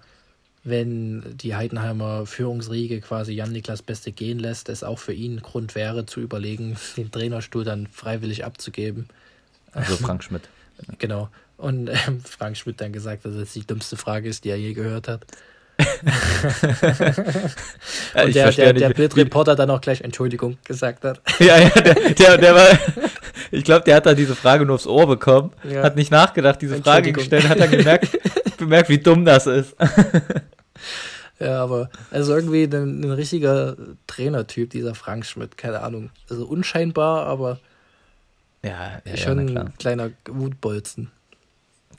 [0.63, 6.05] wenn die Heidenheimer Führungsriege quasi Jan-Niklas Beste gehen lässt, es auch für ihn Grund wäre,
[6.05, 9.07] zu überlegen, den Trainerstuhl dann freiwillig abzugeben.
[9.73, 10.43] Also Frank Schmidt.
[10.97, 11.27] Genau.
[11.57, 14.73] Und ähm, Frank Schmidt dann gesagt, dass das die dümmste Frage ist, die er je
[14.73, 15.25] gehört hat.
[18.15, 21.21] Ja, Und der, der, der Bildreporter dann auch gleich Entschuldigung gesagt hat.
[21.39, 22.67] Ja, ja, der, der, der war,
[23.51, 25.83] ich glaube, der hat da diese Frage nur aufs Ohr bekommen, Ja.
[25.83, 28.17] hat nicht nachgedacht, diese Frage gestellt, hat dann gemerkt,
[28.57, 29.75] bemerkt, wie dumm das ist.
[31.39, 33.75] Ja, aber also irgendwie ein, ein richtiger
[34.07, 36.09] Trainertyp, dieser Frank Schmidt, keine Ahnung.
[36.29, 37.59] Also unscheinbar, aber
[38.63, 41.11] Ja, ja, schon ja, ein kleiner Wutbolzen.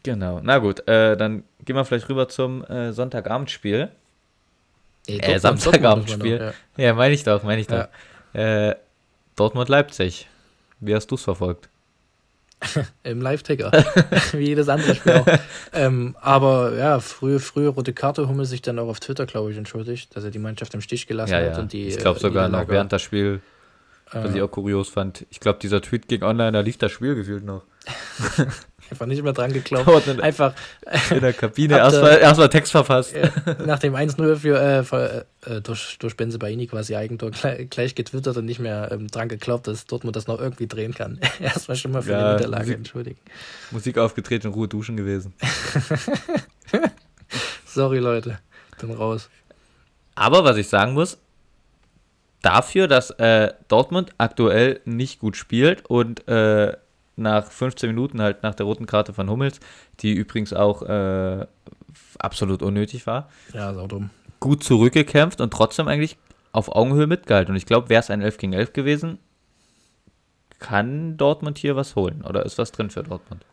[0.03, 0.41] Genau.
[0.43, 3.91] Na gut, äh, dann gehen wir vielleicht rüber zum äh, Sonntagabendspiel.
[5.07, 6.39] Ey, Äh, Samstagabendspiel.
[6.39, 7.89] Dortmund man Ja, meine ich doch, meine ich Ja.
[8.35, 8.39] doch.
[8.41, 8.77] Äh,
[9.37, 10.29] Dortmund-Leipzig.
[10.81, 11.69] Wie hast du es verfolgt?
[13.05, 13.71] Im Live-Ticker.
[14.33, 15.27] Wie jedes andere Spiel auch.
[15.73, 19.57] ähm, aber ja, frühe, frühe rote Karte Hummel sich dann auch auf Twitter, glaube ich,
[19.57, 21.59] entschuldigt, dass er die Mannschaft im Stich gelassen Ja, hat ja.
[21.59, 21.87] und die.
[21.89, 23.41] ich glaube äh, sogar noch während das Spiel,
[24.13, 25.27] was ich äh, auch kurios fand.
[25.31, 27.63] Ich glaube, dieser Tweet ging online, da lief das Spiel gefühlt noch.
[28.91, 30.09] einfach nicht mehr dran geglaubt.
[30.21, 30.53] Einfach
[31.11, 33.15] in der Kabine Habt ihr- erstmal erstmal Text verfasst.
[33.15, 33.31] äh,
[33.65, 38.37] nach dem 1-0 für, äh, für, äh, durch, durch Benzebaini quasi Eigentor gleich, gleich getwittert
[38.37, 41.21] und nicht mehr ähm, dran geglaubt, dass Dortmund das noch irgendwie drehen kann.
[41.41, 43.19] Erstmal schon mal für Ja, die Niederlage Musik- entschuldigen.
[43.71, 45.33] Musik aufgetreten, in Ruhe duschen gewesen.
[47.65, 48.39] Sorry, Leute.
[48.81, 49.29] Bin raus.
[50.15, 51.19] Aber was ich sagen muss,
[52.43, 56.77] dafür, dass äh, Dortmund aktuell nicht gut spielt und äh,
[57.17, 59.61] nach 15 Minuten halt nach der roten Karte von Hummels,
[60.01, 61.47] die übrigens auch äh,
[62.19, 64.11] absolut unnötig war, Ja, sau dumm.
[64.41, 66.17] gut zurückgekämpft und trotzdem eigentlich
[66.53, 67.53] auf Augenhöhe mitgehalten.
[67.53, 69.19] Und ich glaube, wäre es ein 11 gegen 11 gewesen,
[70.59, 73.45] kann Dortmund hier was holen oder ist was drin für Dortmund?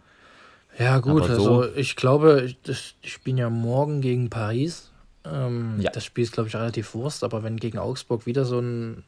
[0.78, 2.58] Ja, gut, so- also ich glaube, ich-
[3.04, 4.91] die spielen ja morgen gegen Paris.
[5.33, 5.91] Ähm, Ja.
[5.91, 9.03] Das Spiel ist, glaube ich, relativ Wurst, aber wenn gegen Augsburg wieder so ein,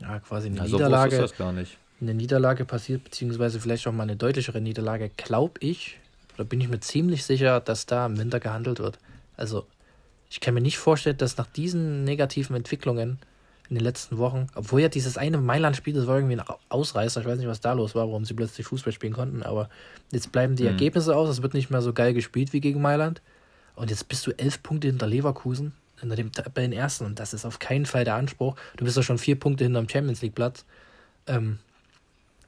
[0.00, 1.78] ja, quasi eine Ja, so Niederlage, nicht.
[2.00, 5.98] eine Niederlage passiert, beziehungsweise vielleicht auch mal eine deutlichere Niederlage, glaube ich,
[6.34, 8.98] oder bin ich mir ziemlich sicher, dass da im Winter gehandelt wird.
[9.36, 9.66] Also,
[10.28, 13.18] ich kann mir nicht vorstellen, dass nach diesen negativen Entwicklungen
[13.68, 14.46] in den letzten Wochen.
[14.54, 17.20] Obwohl ja dieses eine Mailand-Spiel, das war irgendwie ein Ausreißer.
[17.20, 19.42] Ich weiß nicht, was da los war, warum sie plötzlich Fußball spielen konnten.
[19.42, 19.68] Aber
[20.12, 20.70] jetzt bleiben die mhm.
[20.70, 21.28] Ergebnisse aus.
[21.28, 23.22] Es wird nicht mehr so geil gespielt wie gegen Mailand.
[23.76, 27.04] Und jetzt bist du elf Punkte hinter Leverkusen, hinter dem ersten.
[27.04, 28.56] Und das ist auf keinen Fall der Anspruch.
[28.76, 30.64] Du bist ja schon vier Punkte hinter dem Champions League-Platz.
[31.26, 31.58] Ähm,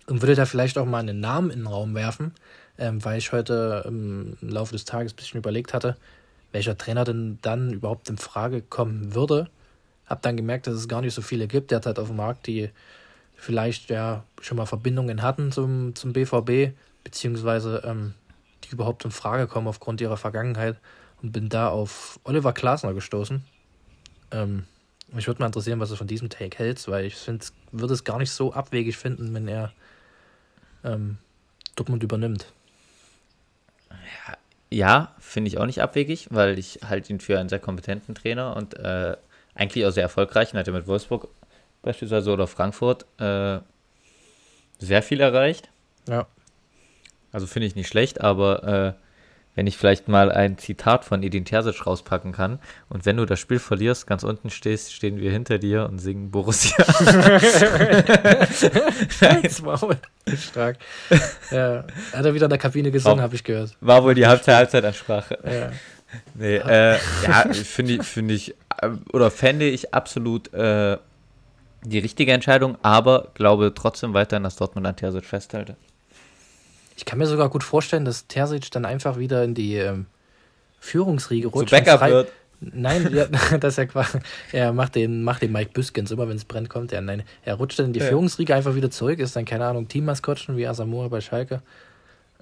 [0.07, 2.33] und würde da vielleicht auch mal einen Namen in den Raum werfen,
[2.79, 5.97] ähm, weil ich heute im Laufe des Tages ein bisschen überlegt hatte,
[6.51, 9.49] welcher Trainer denn dann überhaupt in Frage kommen würde.
[10.07, 12.71] Hab dann gemerkt, dass es gar nicht so viele gibt derzeit auf dem Markt, die
[13.37, 18.15] vielleicht ja schon mal Verbindungen hatten zum, zum BVB, beziehungsweise ähm,
[18.65, 20.77] die überhaupt in Frage kommen aufgrund ihrer Vergangenheit
[21.23, 23.43] und bin da auf Oliver Glasner gestoßen.
[24.31, 24.65] Ähm,
[25.11, 27.17] mich würde mal interessieren, was du von diesem Take hältst, weil ich
[27.73, 29.73] würde es gar nicht so abwegig finden, wenn er
[30.85, 31.19] ähm,
[31.77, 32.53] Dortmund übernimmt.
[33.91, 34.37] Ja,
[34.71, 38.55] ja finde ich auch nicht abwegig, weil ich halte ihn für einen sehr kompetenten Trainer
[38.57, 39.17] und äh,
[39.55, 40.53] eigentlich auch sehr erfolgreich.
[40.53, 41.29] Und hat er mit Wolfsburg
[41.83, 43.61] beispielsweise oder Frankfurt äh,
[44.79, 45.71] sehr viel erreicht.
[46.07, 46.27] Ja.
[47.33, 49.08] Also finde ich nicht schlecht, aber äh,
[49.59, 52.61] wenn ich vielleicht mal ein Zitat von Edin Terzic rauspacken kann.
[52.89, 56.31] Und wenn du das Spiel verlierst, ganz unten stehst, stehen wir hinter dir und singen
[56.31, 56.77] Borussia.
[59.65, 59.97] war wohl
[60.37, 60.79] stark.
[61.51, 63.77] Ja, hat er wieder in der Kabine gesungen, habe ich gehört.
[63.81, 65.37] War wohl die Halbzeit Halbzeitansprache.
[65.45, 65.73] Ja.
[66.35, 70.99] Nee, äh, ja, finde ich, finde ich, äh, oder fände ich absolut äh,
[71.83, 75.75] die richtige Entscheidung, aber glaube trotzdem weiterhin, dass Dortmund an Terzic festhalte.
[76.99, 80.07] Ich kann mir sogar gut vorstellen, dass Terzic dann einfach wieder in die ähm,
[80.81, 81.71] Führungsriege rutscht.
[81.71, 82.33] So Backup wird.
[82.61, 83.27] Nein, ja,
[83.61, 84.19] dass er quasi,
[84.51, 87.01] er macht den, macht den Mike Büskens immer, wenn es brennt, kommt er.
[87.01, 88.07] Nein, er rutscht dann in die ja.
[88.07, 91.63] Führungsriege einfach wieder zurück, ist dann, keine Ahnung, Teammaskottchen wie Asamoah bei Schalke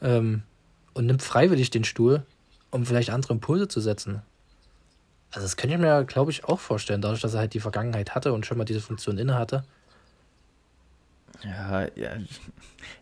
[0.00, 0.42] ähm,
[0.94, 2.22] und nimmt freiwillig den Stuhl,
[2.70, 4.22] um vielleicht andere Impulse zu setzen.
[5.32, 8.14] Also das könnte ich mir, glaube ich, auch vorstellen, dadurch, dass er halt die Vergangenheit
[8.14, 9.64] hatte und schon mal diese Funktion inne hatte.
[11.44, 12.10] Ja, ja.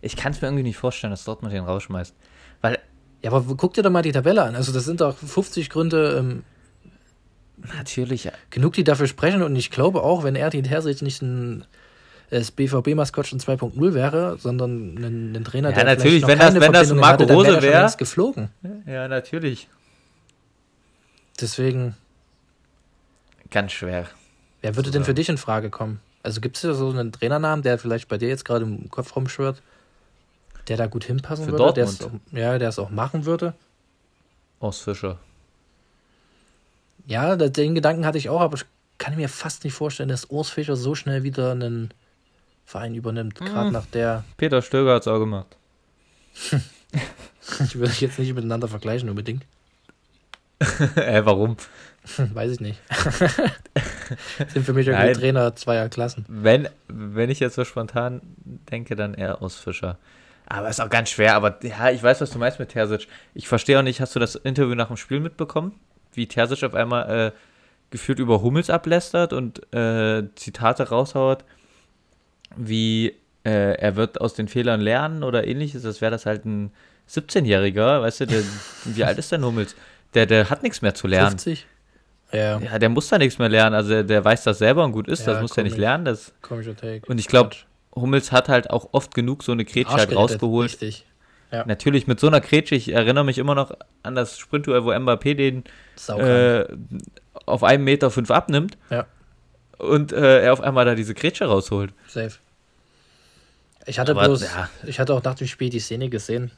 [0.00, 2.14] Ich kann es mir irgendwie nicht vorstellen, dass Dortmund den rausschmeißt.
[2.60, 2.78] Weil.
[3.22, 4.54] Ja, aber guck dir doch mal die Tabelle an.
[4.54, 6.16] Also, das sind doch 50 Gründe.
[6.18, 6.44] Ähm,
[7.76, 8.24] Natürlich.
[8.24, 8.32] Ja.
[8.50, 9.42] Genug, die dafür sprechen.
[9.42, 11.64] Und ich glaube auch, wenn Erdin Terzic nicht ein
[12.30, 16.92] das BVB-Maskottchen 2.0 wäre, sondern ein, ein Trainer, ja, der natürlich, wenn das, wenn das
[16.92, 18.48] Marco Rose wäre, geflogen.
[18.86, 19.68] Ja, natürlich.
[21.40, 21.94] Deswegen.
[23.50, 24.06] Ganz schwer.
[24.62, 26.00] Wer würde denn für dich in Frage kommen?
[26.24, 29.14] Also gibt es da so einen Trainernamen, der vielleicht bei dir jetzt gerade im Kopf
[29.14, 29.60] rumschwirrt,
[30.68, 31.74] der da gut hinpassen Für würde?
[31.74, 32.04] Dortmund.
[32.04, 33.54] Auch, ja, der es auch machen würde?
[34.58, 35.18] Aus Fischer.
[37.06, 38.64] Ja, den Gedanken hatte ich auch, aber ich
[38.96, 41.92] kann mir fast nicht vorstellen, dass Urs Fischer so schnell wieder einen
[42.64, 43.38] Verein übernimmt.
[43.40, 43.46] Hm.
[43.46, 44.24] Gerade nach der.
[44.38, 45.58] Peter Stöger hat es auch gemacht.
[47.60, 49.44] ich würde jetzt nicht miteinander vergleichen unbedingt.
[50.96, 51.58] äh, warum?
[52.34, 52.80] Weiß ich nicht.
[54.52, 55.14] Sind für mich irgendwie Nein.
[55.14, 56.24] Trainer zweier Klassen.
[56.28, 58.20] Wenn, wenn ich jetzt so spontan
[58.70, 59.98] denke, dann eher aus Fischer.
[60.46, 61.34] Aber ist auch ganz schwer.
[61.34, 63.08] Aber ja, ich weiß, was du meinst mit Terzic.
[63.32, 65.72] Ich verstehe auch nicht, hast du das Interview nach dem Spiel mitbekommen?
[66.12, 67.32] Wie Terzic auf einmal äh,
[67.90, 71.44] gefühlt über Hummels ablästert und äh, Zitate raushaut,
[72.56, 73.14] wie
[73.44, 75.82] äh, er wird aus den Fehlern lernen oder ähnliches.
[75.82, 76.72] Das wäre das halt ein
[77.08, 78.42] 17-Jähriger, weißt du, der,
[78.84, 79.74] wie alt ist denn Hummels?
[80.14, 81.30] Der, der hat nichts mehr zu lernen.
[81.30, 81.66] 50?
[82.34, 82.58] Ja.
[82.58, 83.74] ja, der muss da nichts mehr lernen.
[83.74, 85.58] Also der, der weiß das selber und gut ist, ja, das muss komisch.
[85.58, 86.04] er nicht lernen.
[86.04, 87.06] Das, Komischer Take.
[87.06, 87.56] Und ich glaube,
[87.94, 90.70] Hummels hat halt auch oft genug so eine Grätsche halt rausgeholt.
[90.70, 91.06] Richtig.
[91.52, 91.64] Ja.
[91.66, 95.34] Natürlich mit so einer Grätsche, ich erinnere mich immer noch an das Sprintduell, wo Mbappé
[95.34, 95.64] den
[96.08, 96.64] äh,
[97.46, 98.76] auf einem Meter fünf abnimmt.
[98.90, 99.06] Ja.
[99.78, 101.92] Und äh, er auf einmal da diese Grätsche rausholt.
[102.08, 102.32] Safe.
[103.86, 104.68] Ich hatte Aber, bloß, ja.
[104.84, 106.50] ich hatte auch nach dem Spiel die Szene gesehen,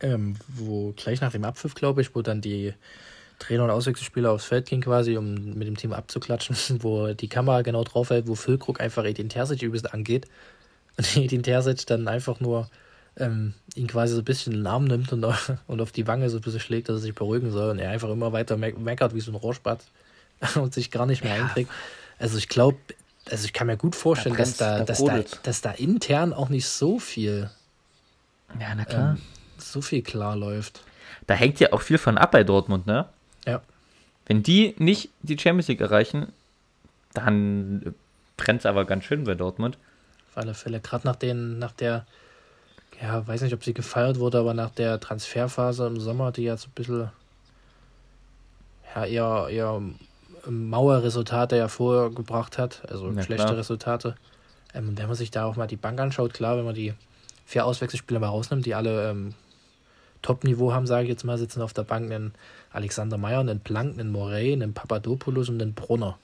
[0.00, 2.74] ähm, wo gleich nach dem Abpfiff, glaube ich, wo dann die
[3.38, 7.62] Trainer und Auswechselspieler aufs Feld gehen quasi, um mit dem Team abzuklatschen, wo die Kamera
[7.62, 10.26] genau drauf hält, wo Füllkrug einfach Edin Terzic übelst angeht.
[10.96, 12.68] Und Edin Terzic dann einfach nur
[13.16, 15.24] ähm, ihn quasi so ein bisschen in den Arm nimmt und,
[15.66, 17.90] und auf die Wange so ein bisschen schlägt, dass er sich beruhigen soll und er
[17.90, 19.86] einfach immer weiter me meckert wie so ein Rohrspatz
[20.56, 21.44] und sich gar nicht mehr ja.
[21.44, 21.70] einträgt.
[22.18, 22.78] Also ich glaube,
[23.30, 26.32] also ich kann mir gut vorstellen, da dass, da, da dass, da, dass da intern
[26.32, 27.50] auch nicht so viel
[28.60, 29.10] ja, na klar.
[29.12, 29.22] Ähm,
[29.58, 30.82] so viel klar läuft.
[31.26, 33.06] Da hängt ja auch viel von ab bei Dortmund, ne?
[34.26, 36.32] Wenn die nicht die Champions League erreichen,
[37.12, 37.94] dann
[38.36, 39.78] brennt es aber ganz schön bei Dortmund.
[40.30, 41.16] Auf alle Fälle, gerade nach,
[41.58, 42.06] nach der,
[43.00, 46.56] ja, weiß nicht, ob sie gefeiert wurde, aber nach der Transferphase im Sommer, die ja
[46.56, 47.10] so ein bisschen,
[48.94, 49.82] ja, eher, eher
[50.46, 53.58] Mauerresultate hervorgebracht hat, also ja, schlechte klar.
[53.58, 54.16] Resultate.
[54.74, 56.94] Ähm, wenn man sich da auch mal die Bank anschaut, klar, wenn man die
[57.46, 59.34] vier Auswechselspieler mal rausnimmt, die alle ähm,
[60.24, 62.34] Top-Niveau haben, sage ich jetzt mal, sitzen auf der Bank einen
[62.72, 66.18] Alexander Meyer, einen Planck, einen Morey, einen Papadopoulos und einen Brunner.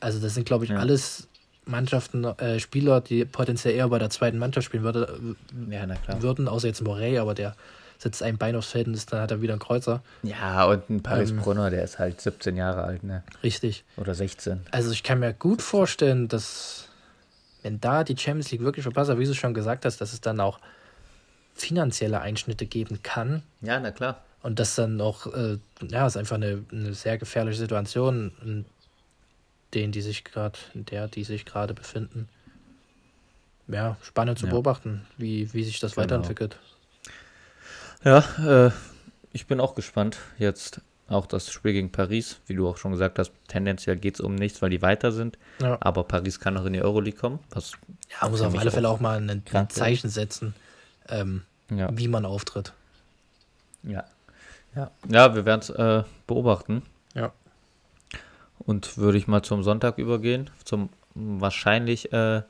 [0.00, 0.78] Also das sind, glaube ich, Ja.
[0.78, 1.28] alles
[1.66, 5.36] Mannschaften, äh, Spieler, die potenziell eher bei der zweiten Mannschaft spielen würde,
[5.70, 5.86] Ja,
[6.22, 7.54] würden, außer jetzt Morey, aber der
[7.98, 10.02] setzt ein Bein aufs Feld und ist, dann hat er wieder einen Kreuzer.
[10.22, 11.36] Ja, und ein Paris Ähm.
[11.36, 13.22] Brunner, der ist halt 17 Jahre alt, ne?
[13.42, 13.84] Richtig.
[13.98, 14.60] Oder 16.
[14.70, 16.88] Also ich kann mir gut vorstellen, dass
[17.62, 20.40] wenn da die Champions League wirklich verpasst, wie du schon gesagt hast, dass es dann
[20.40, 20.58] auch
[21.60, 24.22] finanzielle Einschnitte geben kann Ja, na klar.
[24.42, 28.64] und das dann auch, äh, ja, ist einfach eine, eine sehr gefährliche Situation, in
[29.74, 32.28] denen die sich gerade, in der die sich gerade befinden.
[33.68, 34.52] Ja, spannend zu Ja.
[34.52, 36.02] beobachten, wie, wie sich das Genau.
[36.04, 36.58] weiterentwickelt.
[38.04, 38.24] Ja,
[38.66, 38.70] äh,
[39.32, 40.18] ich bin auch gespannt.
[40.38, 44.20] Jetzt auch das Spiel gegen Paris, wie du auch schon gesagt hast, tendenziell geht es
[44.20, 45.38] um nichts, weil die weiter sind.
[45.60, 47.40] Ja, Aber Paris kann noch in die Euroleague kommen.
[48.20, 49.42] Ja muss auf alle Fälle auch mal ein.
[49.68, 50.54] Zeichen setzen,
[51.08, 52.72] ähm, ja, wie man auftritt.
[53.82, 54.04] ja.
[54.74, 56.82] Ja, ja wir werden es äh, beobachten.
[57.14, 57.32] Ja.
[58.58, 62.42] Und würde ich mal zum Sonntag übergehen, zum wahrscheinlich äh,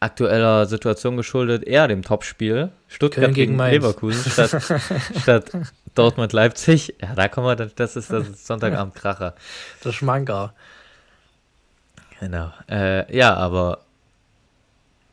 [0.00, 2.70] aktueller Situation geschuldet, eher dem Topspiel.
[2.88, 3.72] Stuttgart Köln gegen gegen.
[3.72, 4.62] Leverkusen statt,
[5.20, 5.52] statt
[5.94, 6.94] Dortmund Leipzig.
[7.00, 9.34] Ja, da kommen wir, das ist das Sonntagabend Kracher.
[9.82, 10.54] Das Schmanker.
[12.18, 12.52] Genau.
[12.68, 13.78] Äh, ja, aber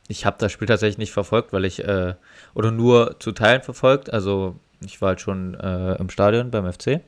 [0.08, 2.14] ich habe das Spiel tatsächlich nicht verfolgt, weil ich, äh,
[2.54, 4.12] oder nur zu Teilen verfolgt.
[4.12, 7.00] Also ich war halt schon äh, im Stadion beim FC.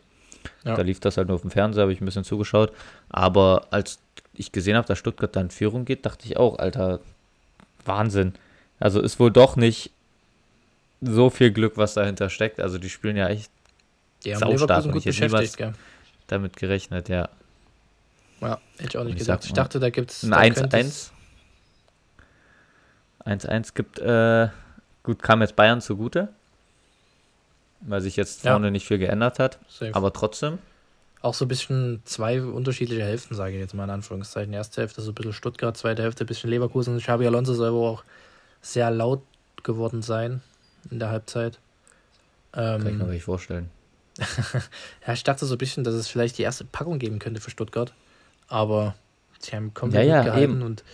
[0.65, 0.77] Ja.
[0.77, 2.73] Da lief das halt nur auf dem Fernseher, habe ich ein bisschen zugeschaut.
[3.09, 3.99] Aber als
[4.35, 7.01] ich gesehen habe, dass Stuttgart da in Führung geht, dachte ich auch, Alter,
[7.85, 8.35] Wahnsinn.
[8.79, 9.91] Also ist wohl doch nicht
[11.01, 12.61] so viel Glück, was dahinter steckt.
[12.61, 13.51] Also die spielen ja echt
[14.25, 15.73] Die haben Saustark und ich hätte beschäftigt, gell?
[16.27, 17.29] damit gerechnet, ja.
[18.41, 19.43] Ja, hätte ich auch nicht Ich gesagt.
[19.43, 20.25] sag Ich mal, dachte, da gibt es.
[20.25, 21.11] Ein 1-1.
[23.25, 24.49] 1-1 gibt, äh,
[25.03, 26.29] gut, kam jetzt Bayern zugute,
[27.81, 28.53] weil sich jetzt Ja.
[28.53, 29.95] vorne nicht viel geändert hat, Safe.
[29.95, 30.59] aber trotzdem.
[31.23, 34.53] Auch so ein bisschen zwei unterschiedliche Hälften, sage ich jetzt mal in Anführungszeichen.
[34.55, 36.99] Erste Hälfte so ein bisschen Stuttgart, zweite Hälfte ein bisschen Leverkusen.
[36.99, 38.05] Xabi Alonso soll wohl auch
[38.63, 39.23] sehr laut
[39.63, 40.41] geworden sein
[40.91, 41.59] in der Halbzeit.
[42.53, 43.71] Kann ich mir Ähm, nicht vorstellen.
[45.07, 47.51] ja, ich dachte so ein bisschen, dass es vielleicht die erste Packung geben könnte für
[47.51, 47.93] Stuttgart.
[48.49, 48.95] Aber
[49.39, 50.63] sie haben komplett Ja, ja, mitgehalten eben.
[50.63, 50.85] und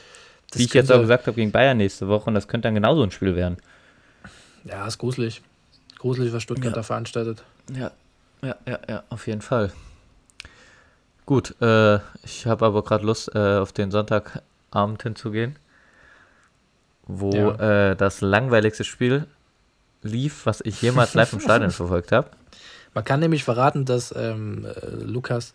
[0.51, 2.75] das Wie ich jetzt auch gesagt habe, gegen Bayern nächste Woche und das könnte dann
[2.75, 3.57] genauso ein Spiel werden.
[4.65, 5.43] Ja, ist gruselig.
[5.99, 6.77] Gruselig, was Stuttgart Ja.
[6.77, 7.43] da veranstaltet.
[7.75, 7.91] Ja,
[8.43, 9.73] ja, ja, ja, auf jeden Fall.
[11.25, 15.57] Gut, äh, ich habe aber gerade Lust, äh, auf den Sonntagabend hinzugehen,
[17.07, 19.27] wo äh, das langweiligste Spiel
[20.03, 22.31] lief, was ich jemals live im Stadion verfolgt habe.
[22.95, 25.53] Man kann nämlich verraten, dass ähm, äh, Lukas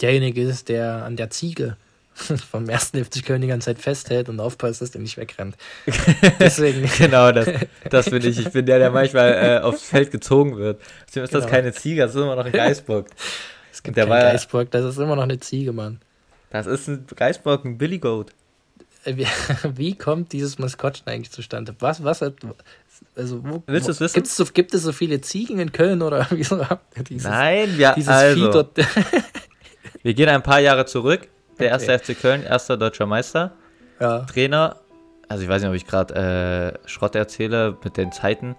[0.00, 1.76] derjenige ist, der an der Ziege
[2.50, 5.56] vom ersten FC Köln die ganze Zeit festhält und aufpasst, dass der nicht wegrennt.
[6.38, 7.48] Deswegen, genau, das,
[7.90, 8.38] das bin ich.
[8.38, 10.80] Ich bin der, der manchmal äh, aufs Feld gezogen wird.
[11.08, 11.54] Deswegen ist das Genau.
[11.56, 13.06] keine Ziege, das ist immer noch ein Geisbock.
[13.72, 16.00] es gibt Der kein Geisburg, das ist immer noch eine Ziege, Mann.
[16.50, 18.30] Das ist ein Geisbock, ein Billy Goat.
[19.04, 19.26] Äh, Wie,
[19.74, 21.74] wie kommt dieses Maskottchen eigentlich zustande?
[21.80, 22.34] Was, was hat,
[23.16, 24.14] also wo, Willst wo- du's wissen?
[24.14, 27.74] Gibt's so, gibt es so viele Ziegen in Köln oder wieso habt ihr dieses, Nein,
[27.76, 28.78] ja, dieses also, Vieh dort?
[30.04, 31.28] wir gehen ein paar Jahre zurück.
[31.58, 32.14] Der erste Okay.
[32.14, 33.52] FC Köln, erster deutscher Meister.
[34.00, 34.80] ja, Trainer,
[35.28, 38.56] also ich weiß nicht, ob ich gerade äh, Schrott erzähle mit den Zeiten,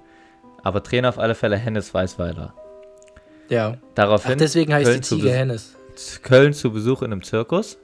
[0.63, 2.53] aber Trainer auf alle Fälle Hennes Weißweiler.
[3.49, 3.77] ja.
[3.77, 5.75] Ach, Daraufhin deswegen heißt Köln die zu Ziege Hennes.
[6.23, 7.77] Köln zu Besuch in einem Zirkus,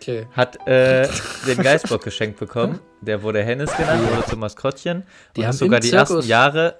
[0.00, 0.26] Okay.
[0.32, 1.08] hat äh,
[1.46, 2.80] den Geistbock geschenkt bekommen.
[3.00, 5.04] Der wurde Hennes genannt, wurde zum Maskottchen.
[5.36, 6.78] Die und haben sogar die Zirkus ersten Jahre,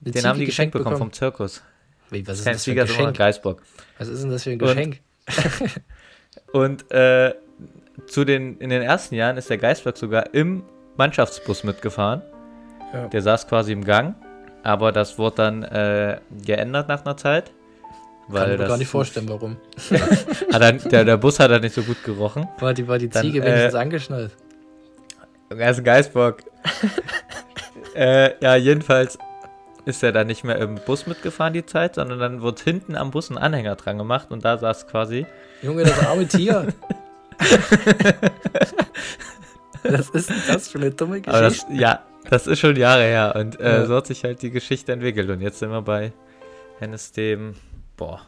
[0.00, 1.62] den haben Ziege die geschenkt bekommen vom Zirkus.
[2.10, 3.16] Wie, was ist Kein das für ein Geschenk?
[3.16, 3.62] Geistbock.
[3.98, 5.00] Was ist denn das für ein Geschenk?
[6.52, 7.34] Und äh,
[8.06, 10.62] zu den, in den ersten Jahren ist der Geistbock sogar im
[10.96, 12.22] Mannschaftsbus mitgefahren.
[12.92, 13.06] Ja.
[13.08, 14.16] Der saß quasi im Gang,
[14.62, 17.52] aber das wurde dann äh, geändert nach einer Zeit.
[18.28, 19.56] Weil Kann ich mir gar nicht vorstellen, warum.
[20.52, 22.46] Hat er, der, der Bus hat er nicht so gut gerochen.
[22.60, 24.36] War die, war die Dann, Ziege äh, wenigstens angeschnallt?
[25.48, 26.36] Er ist ein Geistbock.
[27.96, 29.18] äh, ja, jedenfalls
[29.84, 33.10] ist er dann nicht mehr im Bus mitgefahren die Zeit, sondern dann wurde hinten am
[33.10, 35.26] Bus ein Anhänger dran gemacht und da saß quasi.
[35.62, 36.68] Junge, das arme Tier.
[39.82, 41.72] Was ist das für eine dumme Aber das, Geschichte?
[41.80, 43.86] ja, das ist schon Jahre her und äh, Ja.
[43.86, 46.12] so hat sich halt die Geschichte entwickelt und jetzt sind wir bei
[46.78, 47.54] Hennes dem,
[47.96, 48.20] boah,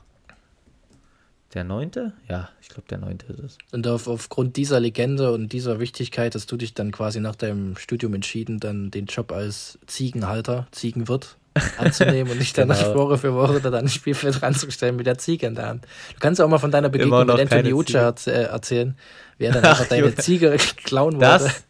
[1.53, 2.15] der neunte?
[2.29, 3.59] Ja, ich glaube der neunte ist es.
[3.73, 7.77] Und auf, aufgrund dieser Legende und dieser Wichtigkeit hast du dich dann quasi nach deinem
[7.77, 11.37] Studium entschieden, dann den Job als Ziegenhalter, Ziegenwirt
[11.79, 12.95] anzunehmen und dich dann Genau.
[12.95, 15.85] Woche für Woche da an Spielfeld ranzustellen mit der Ziege in der Hand.
[16.15, 18.97] Du kannst auch mal von deiner Begegnung mit Anthony Ucha äh, erzählen,
[19.39, 20.15] wer dann einfach Ach, deine.
[20.15, 21.27] Ziege klauen wollte.
[21.27, 21.63] Das,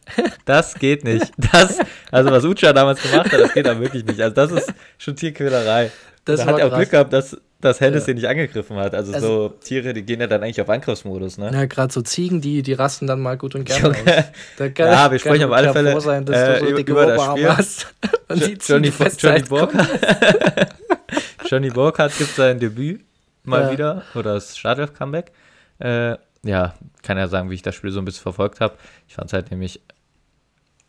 [0.45, 1.31] das geht nicht.
[1.51, 1.79] Das,
[2.11, 4.21] also was Ucha damals gemacht hat, das geht aber wirklich nicht.
[4.21, 5.91] Also das ist schon Tierquälerei.
[6.25, 6.79] Das da hat er auch krass.
[6.79, 8.07] Glück gehabt, dass, dass Hennes ja.
[8.07, 8.93] den nicht angegriffen hat.
[8.93, 11.51] Also, also, so Tiere, die gehen ja dann eigentlich auf Angriffsmodus, ne?
[11.53, 13.95] Ja, gerade so Ziegen, die, die rasten dann mal gut und gerne aus.
[14.57, 17.23] Da kann, ja, wir sprechen auf alle Fälle sein, dass äh, du so über das
[17.23, 17.49] Spiel.
[17.49, 17.93] Hast
[18.29, 19.89] und die Johnny, Johnny Burkhardt.
[21.49, 23.01] Johnny Burkhardt gibt sein Debüt
[23.43, 23.71] mal ja.
[23.71, 25.31] wieder oder das Startelf-Comeback.
[25.79, 28.75] Äh, ja, kann ja sagen, wie ich das Spiel so ein bisschen verfolgt habe.
[29.07, 29.81] Ich fand es halt nämlich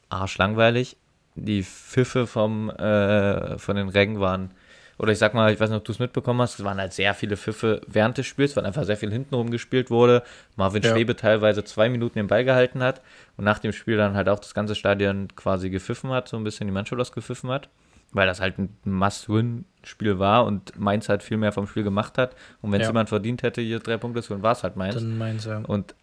[0.09, 0.97] arschlangweilig.
[1.37, 4.53] Die Pfiffe vom, äh, von den Rängen waren
[4.99, 6.93] oder ich sag mal, ich weiß nicht, ob du es mitbekommen hast, es waren halt
[6.93, 10.23] sehr viele Pfiffe während des Spiels, weil einfach sehr viel hintenrum gespielt wurde.
[10.57, 10.91] Marvin ja.
[10.91, 13.01] Schwebe teilweise zwei Minuten den Ball gehalten hat
[13.37, 16.45] und nach dem Spiel dann halt auch das ganze Stadion quasi gepfiffen hat, so ein
[16.45, 17.69] bisschen die Mannschaft ausgepfiffen hat,
[18.13, 22.37] weil das halt ein Must-Win-Spiel war und Mainz halt viel mehr vom Spiel gemacht hat.
[22.63, 22.91] Und wenn es ja.
[22.91, 24.95] jemand verdient hätte, hier drei Punkte zu holen, war es halt Mainz.
[24.95, 25.59] Dann Mainz, ja.
[25.67, 25.95] Und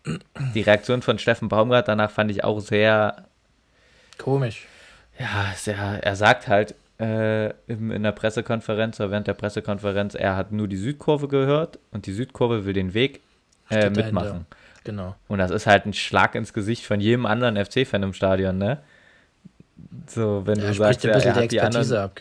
[0.53, 3.25] die Reaktion von Steffen Baumgart danach fand ich auch sehr
[4.17, 4.67] komisch.
[5.17, 10.51] Ja, sehr, er sagt halt, äh, in der Pressekonferenz oder während der Pressekonferenz, er hat
[10.51, 13.21] nur die Südkurve gehört und die Südkurve will den Weg
[13.71, 14.45] äh, mitmachen.
[14.83, 15.15] Genau.
[15.27, 18.79] Und das ist halt ein Schlag ins Gesicht von jedem anderen FC-Fan im Stadion, ne?
[20.07, 22.19] So, wenn ja, du sagst, er, hat die anderen, ab,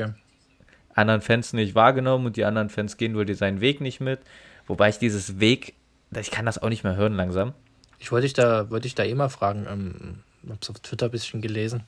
[0.95, 4.21] anderen Fans nicht wahrgenommen und die anderen Fans gehen wohl seinen Weg nicht mit.
[4.67, 5.75] Wobei ich dieses Weg,
[6.19, 7.53] ich kann das auch nicht mehr hören langsam.
[7.99, 11.11] Ich wollte dich da, wollte ich da eh mal fragen, ähm, hab's auf Twitter ein
[11.11, 11.85] bisschen gelesen.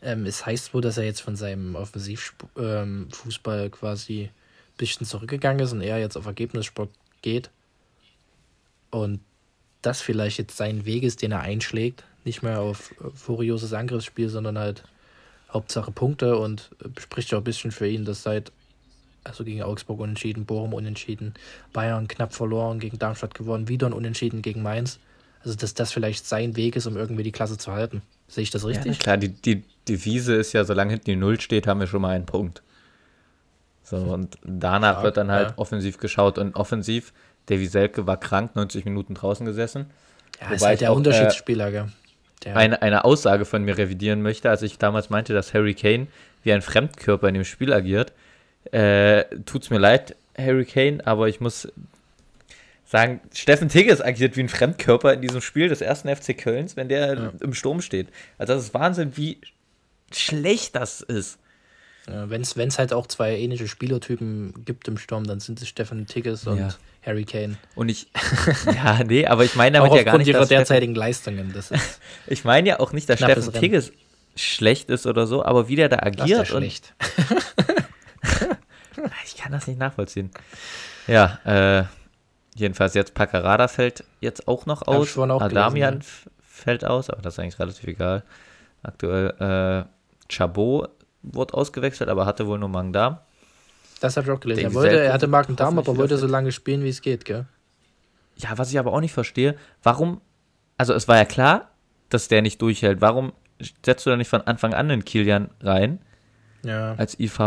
[0.00, 4.30] Ähm, es heißt wohl, dass er jetzt von seinem Offensivfußball ähm, quasi ein
[4.76, 6.90] bisschen zurückgegangen ist und er jetzt auf Ergebnissport
[7.22, 7.50] geht.
[8.90, 9.20] Und
[9.82, 12.04] das vielleicht jetzt sein Weg ist, den er einschlägt.
[12.24, 14.84] Nicht mehr auf furioses Angriffsspiel, sondern halt
[15.50, 18.52] Hauptsache Punkte und spricht ja auch ein bisschen für ihn, dass seit,
[19.24, 21.34] also gegen Augsburg unentschieden, Bochum unentschieden,
[21.72, 24.98] Bayern knapp verloren, gegen Darmstadt gewonnen, wieder ein Unentschieden gegen Mainz.
[25.42, 28.02] Also, dass das vielleicht sein Weg ist, um irgendwie die Klasse zu halten.
[28.26, 28.96] Sehe ich das richtig?
[28.96, 32.02] Ja, klar, die, die Devise ist ja, solange hinten die Null steht, haben wir schon
[32.02, 32.62] mal einen Punkt.
[33.82, 35.54] So, und danach ja, wird dann halt ja.
[35.56, 36.38] offensiv geschaut.
[36.38, 37.12] Und offensiv,
[37.46, 39.86] Davy Selke war krank, 90 Minuten draußen gesessen.
[40.40, 41.86] Ja, ist halt der auch, Unterschiedsspieler, gell?
[42.44, 46.06] Der eine, eine Aussage von mir revidieren möchte, als ich damals meinte, dass Harry Kane
[46.44, 48.12] wie ein Fremdkörper in dem Spiel agiert.
[48.70, 51.68] Äh, tut's mir leid, Harry Kane, aber ich muss
[52.84, 56.88] sagen, Steffen Tigges agiert wie ein Fremdkörper in diesem Spiel des ersten FC Kölns, wenn
[56.88, 57.32] der ja.
[57.40, 58.08] im Sturm steht.
[58.38, 59.38] Also das ist Wahnsinn, wie
[60.12, 61.38] schlecht das ist.
[62.06, 66.06] Ja, wenn es halt auch zwei ähnliche Spielertypen gibt im Sturm, dann sind es Steffen
[66.06, 66.68] Tigges und ja.
[67.04, 67.58] Harry Kane.
[67.74, 68.06] Und ich,
[68.66, 71.52] ja, nee, aber ich meine damit ja gar nicht, ihrer dass derzeitigen Steffen, Leistungen.
[71.52, 73.92] Das ist ich meine ja auch nicht, dass Steffen Tigges
[74.36, 76.40] schlecht ist oder so, aber wie der da agiert.
[76.40, 76.94] Das schlecht.
[79.26, 80.30] ich kann das nicht nachvollziehen.
[81.06, 81.84] Ja, äh,
[82.58, 85.16] Jedenfalls jetzt Paccarada fällt jetzt auch noch aus.
[85.16, 86.32] Auch Adamian gelesen, ja.
[86.42, 88.24] fällt aus, aber das ist eigentlich relativ egal.
[88.82, 89.88] Aktuell äh,
[90.30, 90.90] Chabot
[91.22, 93.18] wurde ausgewechselt, aber hatte wohl nur Magen-Darm.
[94.00, 94.64] Das habe ich auch gelesen.
[94.64, 97.46] Er, wollte, er hatte Magen-Darm, aber wollte so lange spielen, wie es geht, gell?
[98.36, 100.20] Ja, was ich aber auch nicht verstehe, warum,
[100.76, 101.70] also es war ja klar,
[102.08, 103.00] dass der nicht durchhält.
[103.00, 103.32] Warum
[103.84, 105.98] setzt du da nicht von Anfang an den Kilian rein?
[106.62, 106.94] Ja.
[106.94, 107.40] Als IV,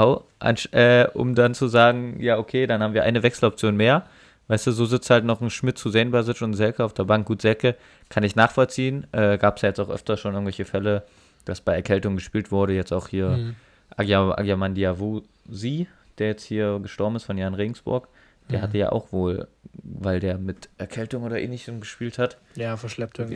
[0.71, 4.05] äh, um dann zu sagen, ja, okay, dann haben wir eine Wechseloption mehr
[4.51, 7.25] Weißt du, so sitzt halt noch ein Schmidt zu Basic und Selke auf der Bank.
[7.25, 7.77] Gut, Selke
[8.09, 9.07] kann ich nachvollziehen.
[9.13, 11.03] Äh, Gab es ja jetzt auch öfter schon irgendwelche Fälle,
[11.45, 12.73] dass bei Erkältung gespielt wurde.
[12.73, 13.55] Jetzt auch hier mhm.
[13.97, 18.07] Agyaman Diawusi, der jetzt hier gestorben ist von Jan Regensburg.
[18.49, 18.63] Der mhm.
[18.63, 22.37] hatte ja auch wohl, weil der mit Erkältung oder ähnlichem gespielt hat.
[22.55, 23.35] Ja, verschleppt irgendwie.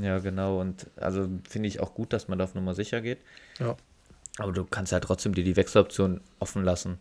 [0.00, 0.60] Ja, genau.
[0.60, 3.18] Und also finde ich auch gut, dass man da auf Nummer sicher geht.
[3.58, 3.76] Ja.
[4.38, 6.98] Aber du kannst ja halt trotzdem dir die Wechseloption offen lassen.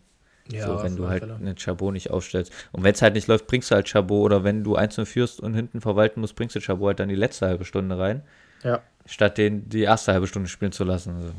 [0.51, 1.35] Ja, so, wenn du halt Fälle.
[1.35, 2.51] einen Chabot nicht aufstellst.
[2.71, 4.25] Und wenn es halt nicht läuft, bringst du halt Chabot.
[4.25, 7.15] Oder wenn du einzeln führst und hinten verwalten musst, bringst du Chabot halt dann die
[7.15, 8.23] letzte halbe Stunde rein.
[8.63, 8.81] Ja.
[9.05, 11.15] Statt den die erste halbe Stunde spielen zu lassen.
[11.15, 11.33] Also,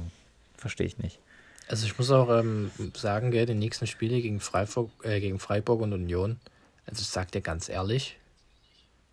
[0.57, 1.19] Verstehe ich nicht.
[1.67, 5.81] Also ich muss auch ähm, sagen, gell, die nächsten Spiele gegen Freiburg, äh, gegen Freiburg
[5.81, 6.39] und Union,
[6.87, 8.17] also ich sag dir ganz ehrlich,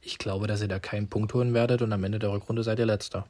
[0.01, 2.77] ich glaube, dass ihr da keinen Punkt holen werdet und am Ende der Rückrunde seid
[2.77, 3.27] ihr letzter.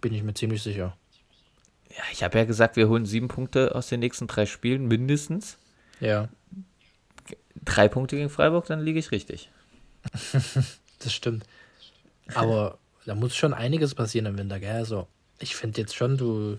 [0.00, 0.96] Bin ich mir ziemlich sicher.
[1.90, 5.58] Ja, ich habe ja gesagt, wir holen sieben Punkte aus den nächsten drei Spielen, mindestens.
[6.00, 6.28] Ja.
[7.64, 9.50] Drei Punkte gegen Freiburg, dann liege ich richtig.
[11.00, 11.44] das stimmt.
[12.34, 14.74] Aber da muss schon einiges passieren im Winter, gell?
[14.74, 15.06] Also,
[15.38, 16.58] ich finde jetzt schon, du,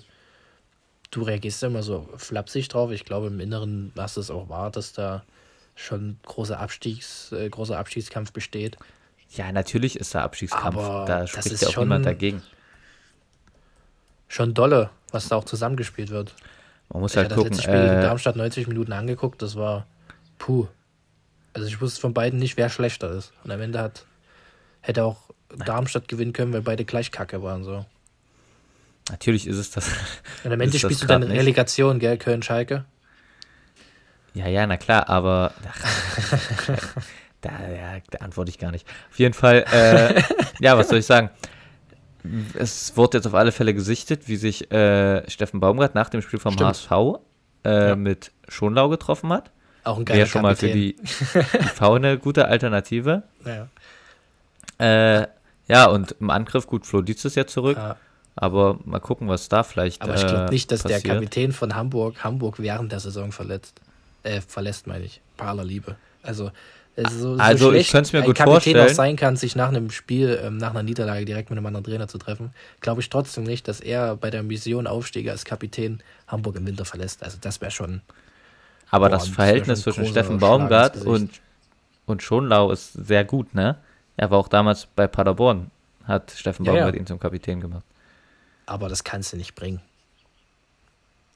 [1.12, 2.92] du reagierst immer so flapsig drauf.
[2.92, 5.24] Ich glaube, im Inneren hast du es auch wahr, dass da
[5.76, 8.78] schon großer Abstiegs, äh, großer Abstiegskampf besteht.
[9.36, 10.78] Ja, natürlich ist da Abstiegskampf.
[10.78, 12.42] Aber da spricht ja auch niemand dagegen.
[14.30, 16.34] Schon dolle was da auch zusammengespielt wird.
[16.90, 17.54] Man muss ich halt gucken.
[17.54, 19.86] Ich habe das Spiel äh, Darmstadt 90 Minuten angeguckt, das war
[20.38, 20.68] puh.
[21.54, 23.34] Also ich wusste von beiden nicht, wer schlechter ist.
[23.44, 24.06] Und am Ende hat,
[24.82, 25.27] hätte auch
[25.66, 27.64] Darmstadt gewinnen können, weil beide gleich kacke waren.
[27.64, 27.86] So.
[29.10, 29.90] Natürlich ist es das.
[30.44, 32.86] Und am Ende spielst du dann Relegation, gell, Köln-Schalke.
[34.34, 36.72] Ja, ja, na klar, aber ach,
[37.42, 38.88] da, ja, da antworte ich gar nicht.
[39.10, 40.22] Auf jeden Fall, äh,
[40.60, 41.30] ja, was soll ich sagen?
[42.56, 46.40] Es wurde jetzt auf alle Fälle gesichtet, wie sich äh, Steffen Baumgart nach dem Spiel
[46.40, 46.70] vom Stimmt.
[46.70, 46.92] HSV
[47.64, 47.96] äh, Ja.
[47.96, 49.52] mit Schonlau getroffen hat.
[49.86, 51.04] Auch ein geiler Wäre schon mal für die, die
[51.76, 53.24] V eine gute Alternative.
[53.46, 53.70] Ja.
[55.22, 55.28] Äh,
[55.68, 57.96] ja, und im Angriff, gut, Flo Dietz ist jetzt zurück, Ja.
[58.36, 61.06] aber mal gucken, was da vielleicht Aber ich glaube äh, nicht, dass passiert.
[61.06, 63.80] der Kapitän von Hamburg Hamburg während der Saison verletzt.
[64.24, 65.22] Äh, verlässt, meine ich.
[65.38, 65.96] Bei aller Liebe.
[66.24, 66.52] Also,
[66.96, 68.90] es ist so, so Also, ich könnte es mir gut Kapitän vorstellen.
[68.90, 71.84] auch sein kann, sich nach einem Spiel, ähm, nach einer Niederlage direkt mit einem anderen
[71.86, 72.52] Trainer zu treffen,
[72.82, 76.86] glaube ich trotzdem nicht, dass er bei der Mission Aufstieg als Kapitän Hamburg im Winter
[76.86, 77.24] verlässt.
[77.24, 78.02] Also, das wäre schon.
[78.90, 81.30] Aber Boah, das Verhältnis zwischen Steffen Baumgart und,
[82.06, 83.78] und Schonlau ist sehr gut, ne?
[84.18, 85.72] Er war auch damals bei Paderborn,
[86.06, 87.00] hat Steffen Baumgart ja.
[87.00, 87.86] ihn zum Kapitän gemacht.
[88.66, 89.82] Aber das kannst du nicht bringen.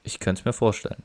[0.04, 1.02] Ich könnte es mir vorstellen.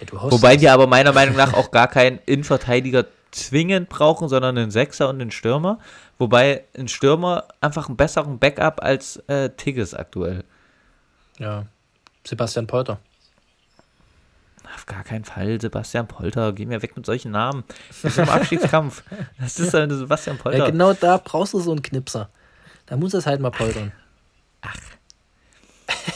[0.00, 4.28] Ey, du haust Wobei die aber meiner Meinung nach auch gar keinen Innenverteidiger zwingend brauchen,
[4.28, 5.78] sondern einen Sechser und einen Stürmer.
[6.18, 10.44] Wobei ein Stürmer einfach einen besseren Backup als äh, Tigges aktuell.
[11.38, 11.66] Ja.
[12.24, 12.98] Sebastian Polter.
[14.74, 16.52] Auf gar keinen Fall, Sebastian Polter.
[16.52, 17.64] Geh mir weg mit solchen Namen.
[17.88, 19.02] Das ist im Abstiegskampf.
[19.38, 20.58] Das ist halt Sebastian Polter.
[20.58, 22.28] Ja, genau da brauchst du so einen Knipser.
[22.86, 23.92] Da muss es halt mal poltern.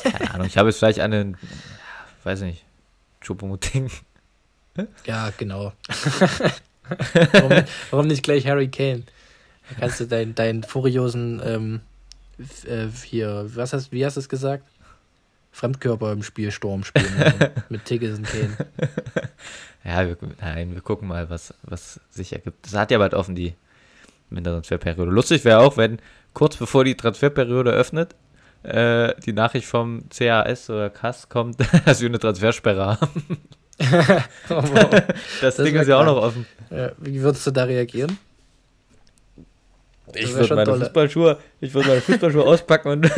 [0.03, 1.37] Keine Ahnung, ich habe jetzt vielleicht einen,
[2.25, 2.65] weiß nicht,
[3.21, 3.91] Chupomoting.
[5.05, 5.73] Ja, genau.
[7.33, 9.03] warum, nicht- warum nicht gleich Harry Kane?
[9.69, 11.81] Da kannst du deinen dein furiosen, ähm,
[12.67, 14.65] äh, hier, was hast, wie hast du es gesagt?
[15.53, 17.13] Fremdkörper im Spielsturm spielen.
[17.19, 17.37] Also
[17.69, 18.57] mit Tigges und Kane.
[19.85, 22.67] Ja, wir, nein, wir gucken mal, was, was sich ergibt.
[22.67, 23.55] Das hat ja bald offen, die
[24.31, 25.11] Wintertransferperiode.
[25.11, 25.99] Lustig wäre auch, wenn
[26.35, 28.15] kurz bevor die Transferperiode öffnet,
[28.63, 33.39] äh, die Nachricht vom CAS oder CAS kommt, dass wir eine Transfersperre haben.
[34.51, 35.05] Aber,
[35.41, 36.47] Das, Ding wär ist ja auch noch offen.
[36.69, 38.19] äh, wie würdest du da reagieren?
[40.15, 40.85] Ich würde meine dolle.
[40.85, 43.11] Fußballschuhe, ich würde meine Fußballschuhe auspacken und,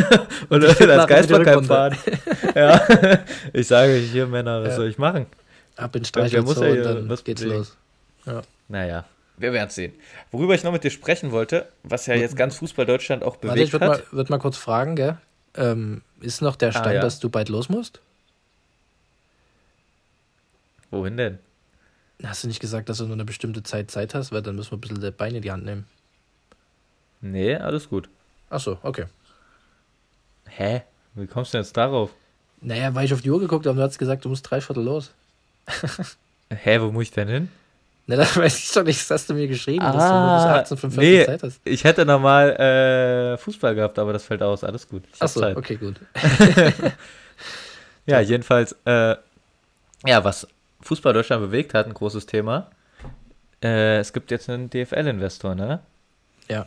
[0.51, 1.97] und als Geistbarkeit fahren.
[2.55, 2.81] Ja.
[3.55, 4.77] Ich sage hier, Männer, was Ja.
[4.77, 5.25] soll ich machen?
[5.77, 7.77] Ab in Wer muss Streichelzoo ja und dann was geht's los.
[8.69, 9.05] Naja,
[9.39, 9.95] wir werden es sehen.
[10.31, 13.47] Worüber ich noch mit dir sprechen wollte, was ja jetzt ganz Fußball Deutschland auch Warte,
[13.49, 14.13] bewegt ich würde hat.
[14.13, 15.17] mal, würd mal kurz fragen, gell?
[15.57, 17.01] Ähm, ist noch der Stand, Ah, ja.
[17.01, 18.01] dass du bald los musst?
[20.91, 21.39] Wohin denn?
[22.23, 24.31] Hast du nicht gesagt, dass du nur eine bestimmte Zeit Zeit hast?
[24.33, 25.87] Weil dann müssen wir ein bisschen der Beine in die Hand nehmen.
[27.23, 28.09] Nee, alles gut.
[28.51, 29.07] Ach so, okay.
[30.49, 30.83] Hä?
[31.15, 32.11] Wie kommst du denn jetzt darauf?
[32.61, 34.61] Naja, weil ich auf die Uhr geguckt habe und du hast gesagt, du musst drei
[34.61, 35.13] Viertel los.
[36.51, 37.49] Hä, wo muss ich denn hin?
[38.07, 39.01] Na, das weiß ich doch nicht.
[39.01, 41.25] Das hast du mir geschrieben, dass du nur Ah, bis 18.45 nee.
[41.25, 41.61] Zeit hast.
[41.65, 44.65] Ich hätte nochmal äh, Fußball gehabt, aber das fällt aus.
[44.65, 45.05] Alles gut.
[45.13, 45.57] Ich Ach so, Zeit.
[45.57, 45.97] okay, gut.
[48.05, 49.15] Ja, jedenfalls, äh,
[50.05, 50.49] ja, was
[50.81, 52.69] Fußball Deutschland bewegt hat, ein großes Thema.
[53.63, 55.79] Äh, es gibt jetzt einen DFL-Investor, ne?
[56.49, 56.67] Ja.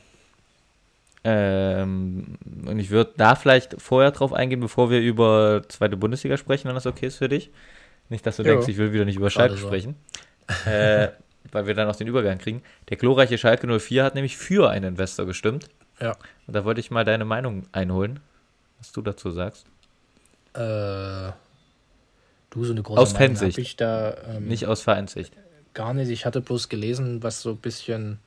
[1.27, 6.67] Ähm, und ich würde da vielleicht vorher drauf eingehen, bevor wir über zweite Bundesliga sprechen,
[6.67, 7.49] wenn das okay ist für dich.
[8.09, 8.49] Nicht, dass du Jo.
[8.51, 9.65] denkst, ich will wieder nicht über Schalke so.
[9.67, 9.95] sprechen.
[10.67, 11.07] äh,
[11.51, 12.61] weil wir dann auch den Übergang kriegen.
[12.89, 15.67] Der glorreiche Schalke 04 hat nämlich für einen Investor gestimmt.
[15.99, 16.11] Ja.
[16.45, 18.19] Und da wollte ich mal deine Meinung einholen,
[18.77, 19.65] was du dazu sagst.
[20.53, 20.59] Äh,
[22.51, 23.57] du, so eine große Aus Meinung Fansicht.
[23.57, 25.33] ich da ähm, Nicht aus Vereinssicht.
[25.73, 26.09] gar nicht.
[26.09, 28.19] Ich hatte bloß gelesen, was so ein bisschen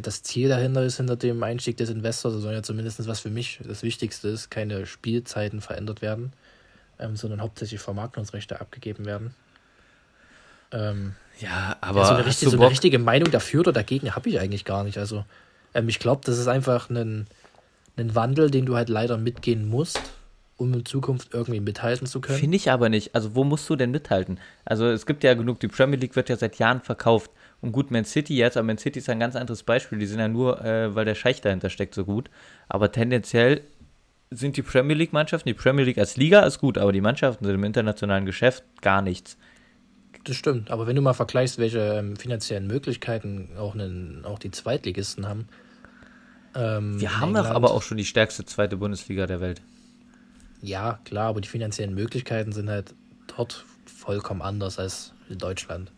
[0.00, 2.34] das Ziel dahinter ist, hinter dem Einstieg des Investors.
[2.34, 6.32] Das soll ja zumindest, was für mich das Wichtigste ist, keine Spielzeiten verändert werden,
[7.00, 9.34] ähm, sondern hauptsächlich Vermarktungsrechte abgegeben werden.
[10.70, 14.28] Ähm, Ja, aber ja, so, eine richtige, so eine richtige Meinung dafür oder dagegen habe
[14.28, 14.98] ich eigentlich gar nicht.
[14.98, 15.24] Also,
[15.74, 17.26] ähm, ich glaube, das ist einfach ein,
[17.96, 20.00] ein Wandel, den du halt leider mitgehen musst,
[20.56, 22.38] um in Zukunft irgendwie mithalten zu können.
[22.38, 23.14] Finde ich aber nicht.
[23.14, 24.38] Also wo musst du denn mithalten?
[24.64, 27.30] Also es gibt ja genug, die Premier League wird ja seit Jahren verkauft.
[27.60, 29.98] Und gut, Man City jetzt, aber Man City ist ein ganz anderes Beispiel.
[29.98, 32.30] Die sind ja nur, äh, weil der Scheich dahinter steckt, so gut.
[32.68, 33.62] Aber tendenziell
[34.30, 37.54] sind die Premier League-Mannschaften, die Premier League als Liga ist gut, aber die Mannschaften sind
[37.54, 39.36] im internationalen Geschäft gar nichts.
[40.24, 44.50] Das stimmt, aber wenn du mal vergleichst, welche ähm, finanziellen Möglichkeiten auch, einen, auch die
[44.50, 45.48] Zweitligisten haben.
[46.54, 49.62] Ähm, Wir haben doch aber auch schon die stärkste zweite Bundesliga der Welt.
[50.62, 52.94] Ja, klar, aber die finanziellen Möglichkeiten sind halt
[53.34, 55.90] dort vollkommen anders als in Deutschland.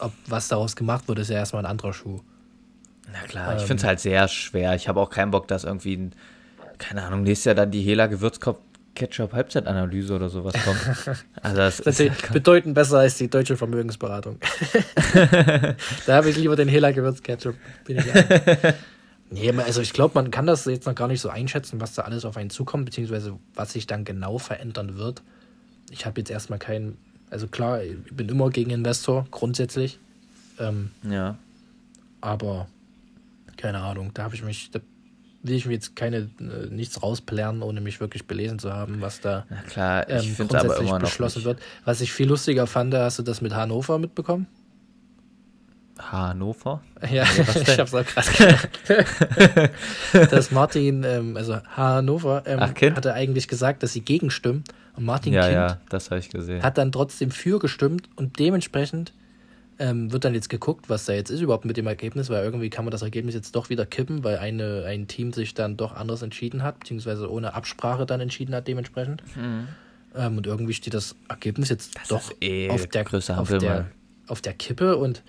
[0.00, 2.20] Ob was daraus gemacht wird, ist ja erstmal ein anderer Schuh.
[3.12, 3.66] Na klar, ich Ähm.
[3.68, 4.74] finde es halt sehr schwer.
[4.74, 6.14] Ich habe auch keinen Bock, dass irgendwie, ein,
[6.78, 8.60] keine Ahnung, nächstes Jahr dann die Hela Gewürzkopf
[8.94, 11.24] Ketchup Halbzeitanalyse oder sowas kommt.
[11.42, 14.38] Also das Das ist bedeutend besser als die deutsche Vermögensberatung.
[16.06, 16.90] da habe ich lieber den Hela.
[16.90, 18.74] Bin ich ehrlich.
[19.30, 22.02] nee, also ich glaube, man kann das jetzt noch gar nicht so einschätzen, was da
[22.02, 25.22] alles auf einen zukommt, beziehungsweise was sich dann genau verändern wird.
[25.90, 26.98] Ich habe jetzt erstmal keinen
[27.30, 29.98] Also klar, ich bin immer gegen Investor, grundsätzlich.
[30.58, 31.36] Ähm, Ja.
[32.20, 32.66] aber
[33.56, 34.80] keine Ahnung, da habe ich mich, da
[35.42, 39.20] will ich mir jetzt keine, äh, nichts rausplären, ohne mich wirklich belesen zu haben, was
[39.20, 41.46] da Na klar, ich ähm, es aber grundsätzlich immer noch beschlossen nicht.
[41.46, 41.60] wird.
[41.84, 44.46] Was ich viel lustiger fand, hast du das mit Hannover mitbekommen?
[45.98, 46.82] Hannover?
[47.10, 47.62] Ja, denn?
[47.62, 49.70] ich hab's auch gerade
[50.30, 54.64] Dass Martin, ähm, also Hannover, ähm, Ach, hatte eigentlich gesagt, dass sie gegenstimmen.
[55.00, 56.62] Und Martin Ja, Kind ja, das habe ich gesehen.
[56.62, 59.14] hat dann trotzdem für gestimmt und dementsprechend
[59.78, 62.68] ähm, wird dann jetzt geguckt, was da jetzt ist überhaupt mit dem Ergebnis, weil irgendwie
[62.68, 65.96] kann man das Ergebnis jetzt doch wieder kippen, weil eine, ein Team sich dann doch
[65.96, 69.22] anders entschieden hat, beziehungsweise ohne Absprache dann entschieden hat dementsprechend.
[70.14, 73.06] Ähm, und irgendwie steht das Ergebnis jetzt doch ist eh auf, der,
[73.38, 73.86] auf, der,
[74.26, 75.22] auf der Kippe und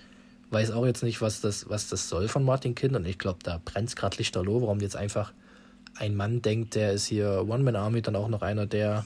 [0.50, 2.94] weiß auch jetzt nicht, was das, was das soll von Martin Kind.
[2.94, 5.32] Und ich glaube, da brennt es gerade lichterloh, warum jetzt einfach
[5.96, 9.06] ein Mann denkt, der ist hier One-Man-Army, dann auch noch einer, der,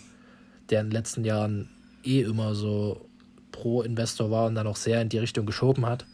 [0.70, 1.70] der in den letzten Jahren
[2.03, 3.07] eh immer so
[3.51, 6.05] Pro-Investor war und dann auch sehr in die Richtung geschoben hat.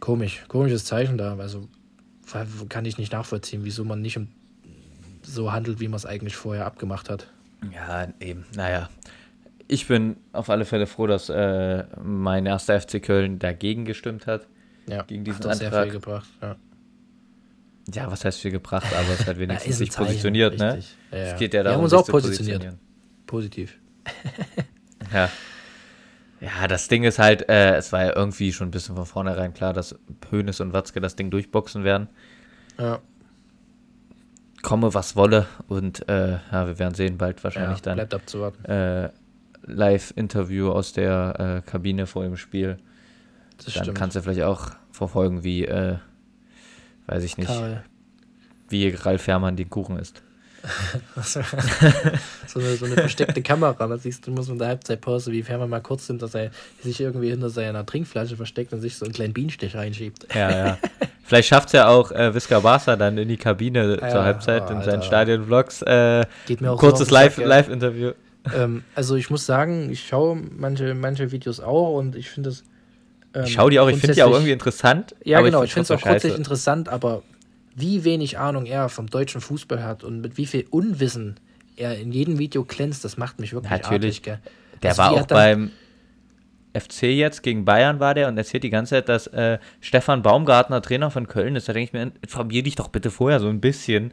[0.00, 1.36] Komisch, komisches Zeichen da.
[1.36, 1.68] Also
[2.68, 4.18] kann ich nicht nachvollziehen, wieso man nicht
[5.22, 7.26] so handelt, wie man es eigentlich vorher abgemacht hat.
[7.74, 8.44] Ja, eben.
[8.54, 8.88] Naja.
[9.68, 14.46] Ich bin auf alle Fälle froh, dass äh, mein erster FC Köln dagegen gestimmt hat.
[14.88, 15.84] Ja, Gegen diesen hat sehr Antrag.
[15.84, 16.28] viel gebracht.
[16.42, 16.56] Ja.
[17.92, 20.74] Ja, was heißt viel gebracht, aber es hat wenigstens ein sich Zeichen, positioniert, ne?
[20.76, 20.96] richtig.
[21.12, 21.24] Ja, ja.
[21.24, 22.60] Es geht ja Wir darum, haben uns auch positioniert.
[22.60, 22.78] positionieren.
[23.26, 23.78] Positiv.
[25.12, 25.28] Ja.
[26.40, 29.52] Ja, das Ding ist halt, äh, es war ja irgendwie schon ein bisschen von vornherein
[29.52, 29.94] klar, dass
[30.30, 32.08] Hönes und Watzke das Ding durchboxen werden.
[32.78, 33.00] Ja,
[34.62, 35.46] Komme, was wolle.
[35.68, 38.64] Und äh, ja, wir werden sehen, bald ja wahrscheinlich dann bleibt abzuwarten.
[38.66, 39.10] äh,
[39.62, 42.76] Live-Interview aus der äh, Kabine vor dem Spiel.
[43.56, 43.98] Das Dann stimmt.
[43.98, 45.96] kannst du vielleicht auch verfolgen, wie, äh,
[47.06, 47.82] weiß ich nicht, Karl.
[48.68, 50.22] wie Ralf Fährmann den Kuchen isst.
[51.22, 53.86] so, eine, so eine versteckte Kamera.
[53.86, 56.50] Da siehst du, muss man in der Halbzeitpause, wie Fährmann mal kurz hinter sein,
[56.82, 60.26] sich irgendwie hinter seiner Trinkflasche versteckt und sich so einen kleinen Bienenstich reinschiebt.
[60.34, 60.78] Ja, ja.
[61.22, 64.64] Vielleicht schafft es ja auch äh, Visca Barca dann in die Kabine Ja, zur Halbzeit
[64.68, 65.02] oh, in seinen.
[65.02, 65.82] Stadion-Vlogs.
[65.82, 67.38] Äh, Geht mir auch kurzes so den Live-.
[67.38, 68.12] Live-Interview.
[68.54, 72.64] Ähm, also ich muss sagen, ich schaue manche, manche Videos auch und ich finde es.
[73.34, 75.14] Ähm, ich schaue die auch, ich finde die auch irgendwie interessant.
[75.24, 77.22] Ja, genau, ich finde es auch grundsätzlich interessant, aber
[77.74, 81.38] wie wenig Ahnung er vom deutschen Fußball hat und mit wie viel Unwissen
[81.76, 84.16] er in jedem Video glänzt, das macht mich wirklich Natürlich.
[84.18, 84.38] artig, gell?
[84.82, 85.70] Der Also war auch beim
[86.72, 90.80] FC jetzt gegen Bayern war der und erzählt die ganze Zeit, dass äh, Stefan Baumgartner
[90.82, 91.68] Trainer von Köln ist.
[91.68, 94.12] Da denke ich mir, informier dich doch bitte vorher so ein bisschen,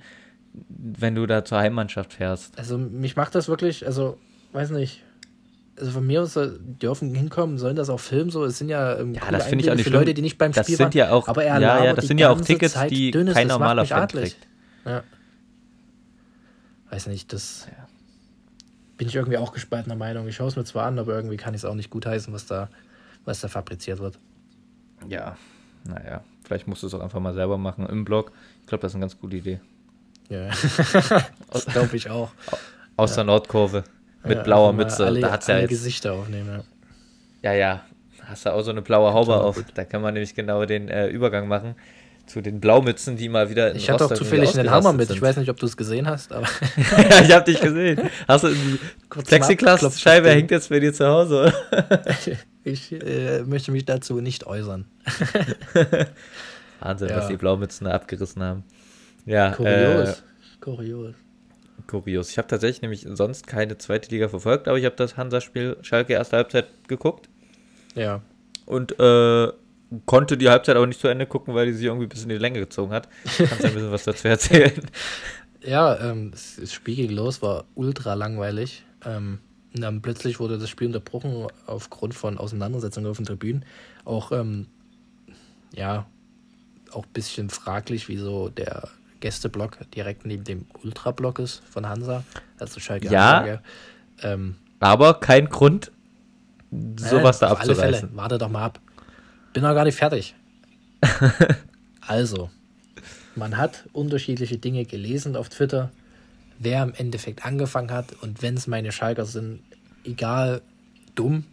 [0.67, 2.57] wenn du da zur Heimmannschaft fährst.
[2.57, 4.17] Also mich macht das wirklich, also
[4.53, 5.03] weiß nicht.
[5.79, 8.43] Also von mir aus äh, dürfen hinkommen, sollen das auch filmen, so.
[8.45, 10.01] Es sind ja, ähm, Ja, das finde ich auch nicht für schlimm.
[10.01, 10.97] Leute, die nicht beim Das Spiel sind waren.
[10.97, 13.47] ja auch- aber er ja, ja, das sind ja auch Tickets, Zeit die Dünnes, kein
[13.47, 14.37] normaler Fan kriegt.
[14.85, 15.03] Ja.
[16.89, 17.87] Weiß nicht, das Ja.
[18.97, 20.27] bin ich irgendwie auch gespaltener Meinung.
[20.27, 22.45] Ich schaue es mir zwar an, aber irgendwie kann ich es auch nicht gutheißen, was
[22.45, 22.69] da,
[23.25, 24.17] was da fabriziert wird.
[25.07, 25.37] Ja,
[25.83, 28.31] naja, vielleicht musst du es auch einfach mal selber machen im Blog.
[28.61, 29.59] Ich glaube, das ist eine ganz gute Idee.
[30.29, 30.49] Ja.
[31.51, 32.31] das glaube ich auch.
[32.95, 33.83] Aus der Nordkurve
[34.27, 35.05] mit Ja, blauer Mütze.
[35.05, 36.61] Alle, da hat's ja alle jetzt, Gesichter aufnehmen.
[37.41, 37.81] ja, ja,
[38.25, 39.55] hast du auch so eine blaue Haube auf.
[39.55, 39.65] gut.
[39.73, 41.75] Da kann man nämlich genau den äh, Übergang machen
[42.25, 43.71] zu den Blaumützen, die mal wieder Ja.
[43.71, 45.09] in Ich hatte auch zufällig einen Hammer mit.
[45.09, 46.45] Ich weiß nicht, ob du es gesehen hast, aber
[47.09, 48.09] ja, ich habe dich gesehen.
[48.27, 51.53] Hast du die Plexiglas-Scheibe hängt jetzt bei dir zu Hause?
[52.65, 54.85] ich äh, möchte mich dazu nicht äußern.
[56.81, 57.17] Wahnsinn, Ja.
[57.17, 58.63] was die Blaumützen da abgerissen haben.
[59.25, 60.09] Ja, Kurios.
[60.09, 60.13] Äh,
[60.61, 61.15] Kurios.
[61.87, 62.29] Kurios.
[62.31, 66.13] Ich habe tatsächlich nämlich sonst keine zweite Liga verfolgt, aber ich habe das Hansa-Spiel Schalke
[66.13, 67.29] erste Halbzeit geguckt
[67.95, 68.21] Ja.
[68.65, 69.51] und äh,
[70.05, 72.37] konnte die Halbzeit aber nicht zu Ende gucken, weil die sich irgendwie bis in die
[72.37, 73.07] Länge gezogen hat.
[73.37, 74.81] Kannst du ein bisschen was dazu erzählen?
[75.63, 78.83] Ja, ähm, das Spiel gegen Los war ultra langweilig.
[79.05, 79.39] Ähm,
[79.75, 83.65] und dann plötzlich wurde das Spiel unterbrochen aufgrund von Auseinandersetzungen auf den Tribünen.
[84.05, 84.67] Auch, ähm,
[85.75, 86.05] ja,
[86.91, 88.89] auch ein bisschen fraglich, wieso der
[89.19, 92.23] Gästeblock direkt neben dem Ultrablock ist von Hansa.
[92.59, 93.59] Also Schalke Ja.
[94.21, 95.91] Ähm, Aber kein Grund,
[96.97, 97.87] sowas da auf alle Fälle.
[97.97, 98.17] abzureißen.
[98.17, 98.79] Warte doch mal ab.
[99.53, 100.35] Bin noch gar nicht fertig.
[102.01, 102.49] also,
[103.35, 105.91] man hat unterschiedliche Dinge gelesen auf Twitter,
[106.59, 109.61] wer im Endeffekt angefangen hat und wenn es meine Schalker sind,
[110.03, 110.61] egal,
[111.15, 111.43] dumm,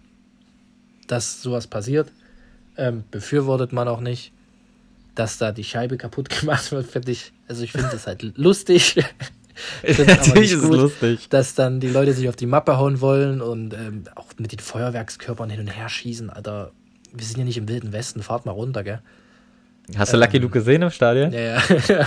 [1.06, 2.10] dass sowas passiert,
[2.76, 4.32] ähm, befürwortet man auch nicht,
[5.14, 8.96] dass da die Scheibe kaputt gemacht wird, finde ich, also ich finde das halt lustig.
[9.86, 11.28] Natürlich ist es lustig.
[11.28, 14.58] dass dann die Leute sich auf die Mappe hauen wollen und ähm, auch mit den
[14.58, 16.72] Feuerwerkskörpern hin und her schießen, Alter.
[17.12, 19.00] Wir sind ja nicht im Wilden Westen, fahrt mal runter, gell?
[19.96, 21.32] Hast du Lucky Luke gesehen im Stadion?
[21.32, 22.06] Ja, ja,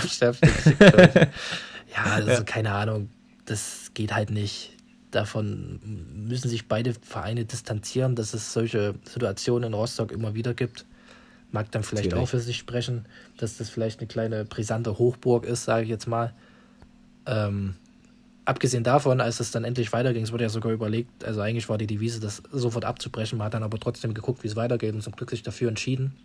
[1.94, 3.08] ja, also keine Ahnung.
[3.46, 4.72] Das geht halt nicht.
[5.10, 5.80] davon
[6.26, 10.84] müssen sich beide Vereine distanzieren, dass es solche Situationen in Rostock immer wieder gibt.
[11.50, 12.22] Mag dann vielleicht Schwierig.
[12.22, 13.06] auch für sich sprechen,
[13.38, 16.34] dass das vielleicht eine kleine brisante Hochburg ist, sage ich jetzt mal.
[17.26, 17.74] Ähm,
[18.44, 21.78] abgesehen davon, als es dann endlich weiterging, es wurde ja sogar überlegt, also eigentlich war
[21.78, 23.38] die Devise, das sofort abzubrechen.
[23.38, 26.16] Man hat dann aber trotzdem geguckt, wie es weitergeht und zum Glück sich dafür entschieden,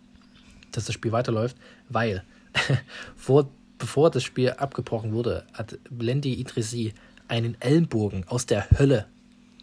[0.72, 1.56] dass das Spiel weiterläuft,
[1.88, 2.22] weil
[3.16, 6.94] vor, bevor das Spiel abgebrochen wurde, hat Blendi Idrissi
[7.28, 9.06] einen Ellenbogen aus der Hölle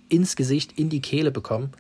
[0.09, 1.72] ins Gesicht, in die Kehle bekommen,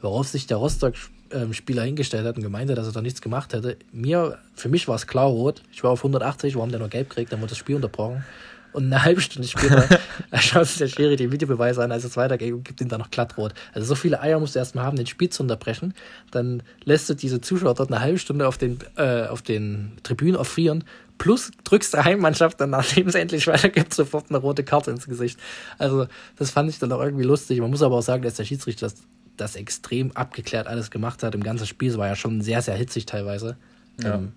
[0.00, 3.76] worauf sich der Rostock-Spieler hingestellt hat und gemeint hat, dass er da nichts gemacht hätte.
[3.92, 5.62] Mir, für mich war es klar rot.
[5.72, 8.24] Ich war auf 180, warum der noch gelb kriegt, dann wurde das Spiel unterbrochen.
[8.72, 9.84] Und eine halbe Stunde später
[10.40, 13.10] schaut sich der Schiri die Videobeweise an, als es weitergeht und gibt ihm dann noch
[13.10, 13.52] glattrot.
[13.74, 15.94] Also so viele Eier musst du erstmal haben, den Spiel zu unterbrechen.
[16.30, 20.36] Dann lässt du diese Zuschauer dort eine halbe Stunde auf den, äh, auf den Tribünen
[20.36, 20.84] offrieren
[21.22, 25.38] plus drückst der Heimmannschaft dann, nachdem es endlich weitergibt, sofort eine rote Karte ins Gesicht.
[25.78, 27.60] Also, das fand ich dann auch irgendwie lustig.
[27.60, 28.96] Man muss aber auch sagen, dass der Schiedsrichter das,
[29.36, 31.34] das extrem abgeklärt alles gemacht hat.
[31.34, 33.56] Im ganzen Spiel, es war ja schon sehr, sehr hitzig teilweise.
[34.02, 34.16] Ja.
[34.16, 34.32] Ähm,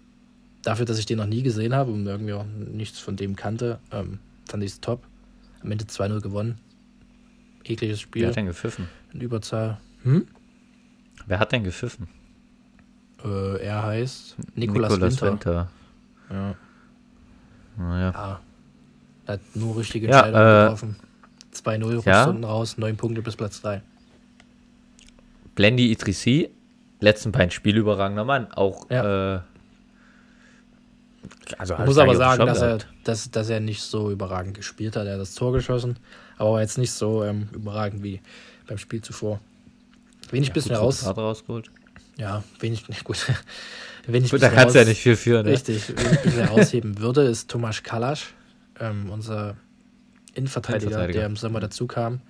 [0.63, 3.79] dafür, dass ich den noch nie gesehen habe und irgendwie auch nichts von dem kannte,
[3.91, 5.03] ähm, fand ich es top.
[5.61, 6.59] Am Ende 2-0 gewonnen.
[7.63, 8.23] Ekliges Spiel.
[8.23, 8.87] Wer hat denn gepfiffen?
[9.13, 9.79] In Überzahl.
[10.03, 10.27] Hm?
[11.25, 12.07] Wer hat denn gepfiffen?
[13.23, 15.31] Äh, er heißt Nikolas, Nikolas Winter.
[15.31, 15.69] Winter.
[16.29, 16.55] Ja.
[17.77, 18.11] Naja.
[18.11, 18.39] Ja.
[19.27, 20.95] Hat nur richtige Entscheidungen ja, äh, getroffen.
[21.53, 22.23] 2-0 ja.
[22.23, 23.81] Stunden raus, 9 Punkte bis Platz 3.
[25.55, 26.49] Blendi Idrissi,
[26.99, 28.51] letzten beiden Spiele überragender Mann.
[28.51, 29.35] Auch ja.
[29.35, 29.39] äh,
[31.57, 35.07] also ich muss aber sagen, dass er, dass, dass er nicht so überragend gespielt hat.
[35.07, 35.97] Er hat das Tor geschossen,
[36.37, 38.21] aber war jetzt nicht so ähm, überragend wie
[38.67, 39.39] beim Spiel zuvor.
[40.31, 41.05] Wen ich ein ja, bisschen raus.
[41.05, 41.69] rausgeholt.
[42.17, 43.25] Ja, wenig, gut.
[44.07, 45.45] Wenn ich Gut, da kannst du ja nicht viel führen.
[45.45, 45.53] Ne?
[45.53, 48.33] Richtig, wenn ich mich herausheben würde, ist Tomasz Kalasch,
[48.79, 49.55] ähm, unser
[50.33, 52.21] Innenverteidiger, Innenverteidiger, der im Sommer dazu kam,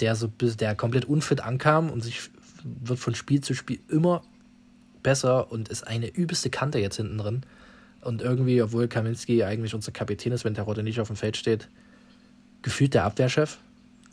[0.00, 2.30] der so bis der komplett unfit ankam und sich
[2.64, 4.22] wird von Spiel zu Spiel immer
[5.02, 7.42] besser und ist eine übelste Kante jetzt hinten drin.
[8.00, 11.36] Und irgendwie, obwohl Kaminski eigentlich unser Kapitän ist, wenn der Rotte nicht auf dem Feld
[11.36, 11.68] steht,
[12.62, 13.58] gefühlt der Abwehrchef.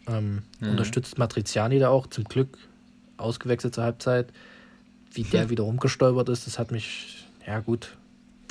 [0.07, 0.69] Ähm, mhm.
[0.69, 2.57] Unterstützt Matriziani da auch, zum Glück
[3.17, 4.31] ausgewechselt zur Halbzeit
[5.13, 7.97] wie der wieder rumgestolpert ist, das hat mich, ja gut,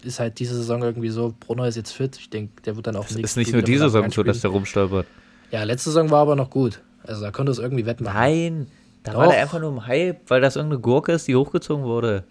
[0.03, 2.97] ist halt diese Saison irgendwie so, Brunner ist jetzt fit, ich denke, der wird dann
[2.97, 3.25] auch nicht.
[3.25, 5.07] Ist nicht nur diese Saison so, dass der rumstolpert.
[5.51, 6.81] Ja, letzte Saison war aber noch gut.
[7.03, 8.17] Also da konnte es irgendwie wettmachen.
[8.17, 8.67] Nein,
[9.03, 9.21] da Doch.
[9.21, 12.25] war der einfach nur im Hype, weil das irgendeine Gurke ist, die hochgezogen wurde.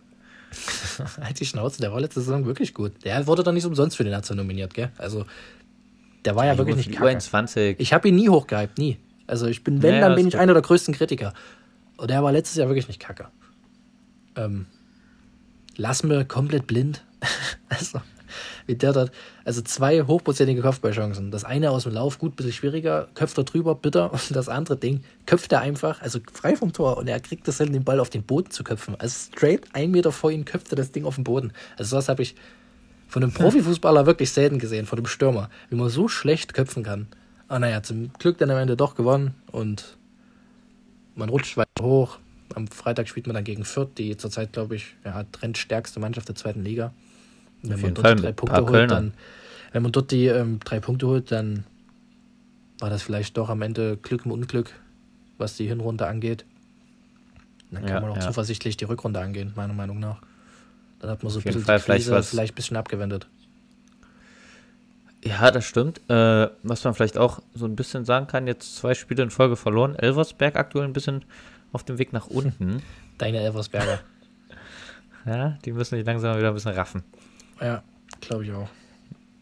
[1.22, 2.94] halt die Schnauze, der war letzte Saison wirklich gut.
[3.04, 4.92] Der wurde doch nicht umsonst für den Nazi nominiert, gell?
[4.98, 5.26] Also,
[6.26, 7.18] der war ja, ja wirklich nicht kacke.
[7.18, 7.80] 20.
[7.80, 8.98] Ich habe ihn nie hochgehypt, nie.
[9.28, 11.34] Also, ich bin, wenn, naja, dann bin ich einer der größten Kritiker.
[11.98, 13.28] Und der war letztes Jahr wirklich nicht kacke
[14.40, 14.66] ähm,
[15.76, 17.04] lass mir komplett blind.
[17.70, 18.02] also,
[18.66, 19.12] wie der dort,
[19.46, 21.32] also zwei hochprozentige Kopfballchancen.
[21.32, 24.12] Das eine aus dem Lauf, gut, bisschen schwieriger, köpft er drüber, bitter.
[24.12, 26.98] Und das andere Ding köpft er einfach, also frei vom Tor.
[26.98, 28.96] Und er kriegt das hin, den Ball auf den Boden zu köpfen.
[29.00, 31.54] Also straight ein Meter vor ihm köpft er das Ding auf den Boden.
[31.78, 32.36] Also sowas habe ich
[33.08, 35.50] von einem Profifußballer wirklich selten gesehen, von dem Stürmer.
[35.70, 37.08] Wie man so schlecht köpfen kann.
[37.48, 39.98] Aber ah, naja, zum Glück dann am Ende doch gewonnen und
[41.16, 42.20] man rutscht weiter hoch.
[42.54, 46.36] Am Freitag spielt man dann gegen Fürth, die zurzeit, glaube ich, ja, trendstärkste Mannschaft der
[46.36, 46.94] zweiten Liga.
[47.64, 49.14] Wenn Auf man dort Fall drei Punkte holt, dann,
[49.72, 51.66] wenn man dort die ähm, drei Punkte holt, dann
[52.80, 54.72] war das vielleicht doch am Ende Glück im Unglück,
[55.38, 56.46] was die Hinrunde angeht.
[57.72, 58.22] Dann kann ja, man auch ja.
[58.22, 60.22] zuversichtlich die Rückrunde angehen, meiner Meinung nach.
[61.00, 63.28] Dann hat man so ein bisschen Fall die Krise vielleicht, vielleicht ein bisschen abgewendet.
[65.24, 66.02] Ja, das stimmt.
[66.10, 69.56] Äh, was man vielleicht auch so ein bisschen sagen kann, jetzt zwei Spiele in Folge
[69.56, 69.96] verloren.
[69.96, 71.26] Elversberg aktuell ein bisschen
[71.74, 72.82] auf dem Weg nach unten.
[73.18, 74.00] Deine Elversberger.
[75.26, 77.04] ja, die müssen sich langsam wieder ein bisschen raffen.
[77.62, 77.84] Ja,
[78.22, 78.70] glaube ich auch.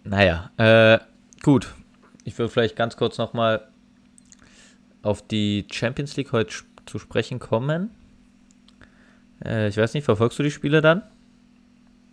[0.04, 1.00] Naja, äh,
[1.44, 1.74] gut.
[2.24, 3.68] Ich will vielleicht ganz kurz nochmal
[5.02, 6.54] auf die Champions League heute
[6.86, 7.92] zu sprechen kommen.
[9.44, 11.04] Äh, ich weiß nicht, verfolgst du die Spiele dann?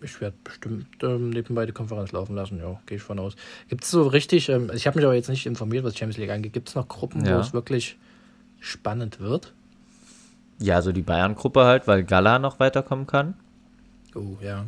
[0.03, 3.37] Ich werde bestimmt ähm, nebenbei die Konferenz laufen lassen, ja, gehe ich von aus.
[3.69, 6.31] Gibt es so richtig, ähm, ich habe mich aber jetzt nicht informiert, was Champions League
[6.31, 7.37] angeht, gibt es noch Gruppen, ja.
[7.37, 7.97] wo es wirklich
[8.61, 9.55] spannend wird?
[10.59, 13.35] Ja, so die Bayern-Gruppe halt, weil Gala noch weiterkommen kann.
[14.15, 14.67] Oh, ja.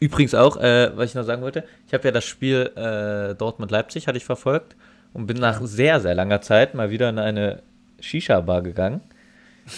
[0.00, 4.08] Übrigens auch, äh, was ich noch sagen wollte, ich habe ja das Spiel äh, Dortmund-Leipzig,
[4.08, 4.74] hatte ich verfolgt
[5.12, 7.62] und bin nach sehr, sehr langer Zeit mal wieder in eine
[8.00, 9.02] Shisha-Bar gegangen.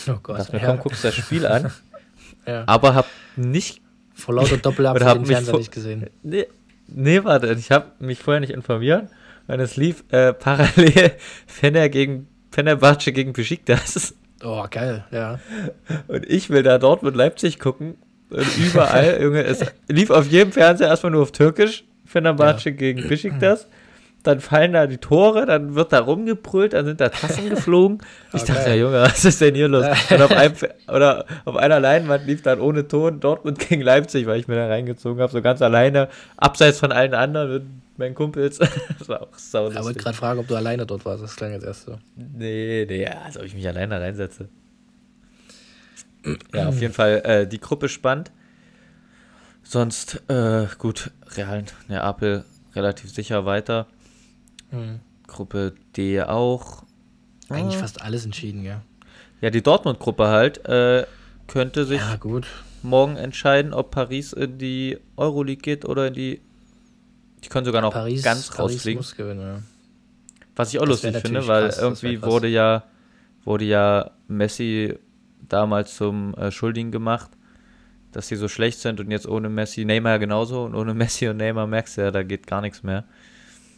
[0.09, 0.39] Oh Gott.
[0.39, 1.71] Dachte mir, komm, guckst das Spiel an.
[2.47, 2.65] ja.
[2.67, 3.07] Aber hab
[3.37, 3.83] nicht.
[4.15, 6.07] Vor lauter Doppelabsicht den Fernseher nicht gesehen.
[6.23, 6.47] Nee,
[6.87, 9.11] nee warte, ich habe mich vorher nicht informiert,
[9.49, 11.13] weil es lief äh, parallel
[11.47, 14.15] Fenner gegen Fenerbahce gegen Besiktas.
[14.43, 15.41] Oh, geil, ja.
[16.09, 17.97] Und ich will da Dortmund Leipzig gucken.
[18.59, 21.85] Überall, Junge, es lief auf jedem Fernseher erstmal nur auf Türkisch.
[22.07, 22.77] Fenerbahce ja.
[22.77, 23.67] gegen Besiktas.
[24.23, 27.99] dann fallen da die Tore, dann wird da rumgebrüllt, dann sind da Tassen geflogen.
[28.35, 28.53] Ich Okay.
[28.53, 29.85] dachte, ja Junge, was ist denn hier los?
[30.11, 30.55] Und auf, einem,
[30.89, 34.67] oder auf einer Leinwand lief dann ohne Ton Dortmund gegen Leipzig, weil ich mir da
[34.69, 37.63] reingezogen habe, so ganz alleine, abseits von allen anderen mit
[37.99, 38.59] meinen Kumpels.
[38.99, 41.23] Das war auch sau Ich wollte gerade fragen, ob du alleine dort warst.
[41.23, 41.99] Das klang jetzt erst so.
[42.17, 44.49] Nee, nee, als ob ich mich alleine reinsetze.
[46.55, 48.31] Ja, auf jeden Fall äh, die Gruppe spannend.
[49.63, 52.45] Sonst, äh, gut, Real Neapel
[52.75, 53.87] relativ sicher weiter.
[54.71, 55.01] Mhm.
[55.27, 56.85] Gruppe D auch.
[57.49, 57.81] Eigentlich Ah.
[57.81, 58.83] fast alles entschieden, ja.
[59.41, 61.07] Ja, die Dortmund-Gruppe halt äh,
[61.47, 62.47] könnte sich Ja, gut.
[62.83, 66.41] morgen entscheiden, ob Paris in die Euroleague geht oder in die.
[67.45, 69.05] Die können sogar noch Paris, ganz Paris rausfliegen.
[69.17, 69.63] gewinnen, ja.
[70.55, 72.85] Was ich auch Das lustig finde, weil krass, irgendwie wurde ja,
[73.45, 74.97] wurde ja Messi
[75.53, 77.31] damals zum äh, Schuldigen gemacht,
[78.13, 81.29] dass sie so schlecht sind und jetzt ohne Messi, Neymar ja genauso und ohne Messi
[81.29, 83.05] und Neymar merkst du ja, da geht gar nichts mehr.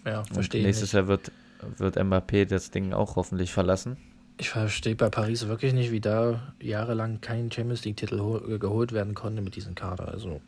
[0.05, 0.93] Ja, Und verstehe ich nächstes nicht.
[0.93, 1.33] Jahr wird,
[1.79, 3.97] wird Mbappé das Ding auch hoffentlich verlassen.
[4.37, 9.15] Ich verstehe bei Paris wirklich nicht, wie da jahrelang kein Champions League-Titel ho- geholt werden
[9.15, 10.07] konnte mit diesem Kader.
[10.09, 10.41] Also,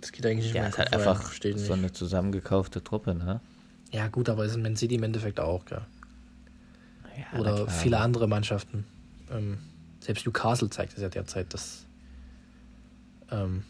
[0.00, 1.20] das geht eigentlich nicht Ja, mehr halt Kopf rein.
[1.20, 3.40] einfach so eine zusammengekaufte Truppe, ne?
[3.92, 5.86] Ja, gut, aber es ist Man City im Endeffekt auch, gell?
[7.16, 8.84] Ja, Oder viele andere Mannschaften.
[9.30, 9.58] Ähm,
[10.08, 11.84] selbst Newcastle zeigt es ja derzeit, dass
[13.30, 13.62] ähm,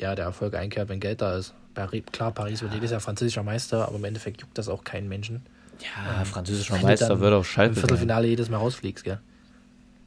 [0.00, 1.52] ja, der Erfolg einkehrt, wenn Geld da ist.
[1.74, 5.06] Pari klar, Paris wird jedes Jahr französischer Meister, aber im Endeffekt juckt das auch keinen
[5.06, 5.44] Menschen.
[5.80, 7.74] Ja, Ähm, französischer Meister dann wird auf Im Schalke.
[7.74, 7.80] sein.
[7.82, 9.20] Viertelfinale jedes Mal rausfliegst, gell?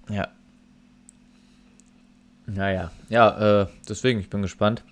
[0.10, 0.28] Ja.
[2.48, 4.84] Naja, ja, äh, deswegen, ich bin gespannt.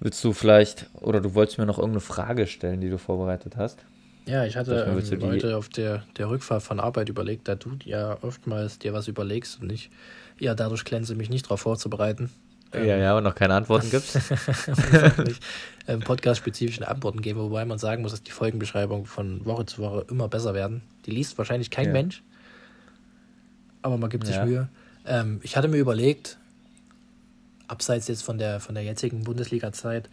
[0.00, 3.84] Willst du vielleicht, oder du wolltest mir noch irgendeine Frage stellen, die du vorbereitet hast?
[4.26, 8.18] Ja, ich hatte ähm, heute auf der, der Rückfahrt von Arbeit überlegt, da du ja
[8.22, 9.90] oftmals dir was überlegst und ich
[10.38, 12.30] ja dadurch glänze, mich nicht darauf vorzubereiten.
[12.72, 15.38] Ähm, ja, ja, und noch keine Antworten wirklich
[15.86, 20.04] ähm, podcast-spezifische Antworten geben, wobei man sagen muss, dass die Folgenbeschreibungen von Woche zu Woche
[20.10, 20.82] immer besser werden.
[21.06, 21.92] Die liest wahrscheinlich kein Ja.
[21.92, 22.24] Mensch,
[23.82, 24.44] aber man gibt sich Ja.
[24.44, 24.68] Mühe.
[25.06, 26.36] Ähm, ich hatte mir überlegt,
[27.68, 30.10] abseits jetzt von der, von der jetzigen Bundesliga-Zeit,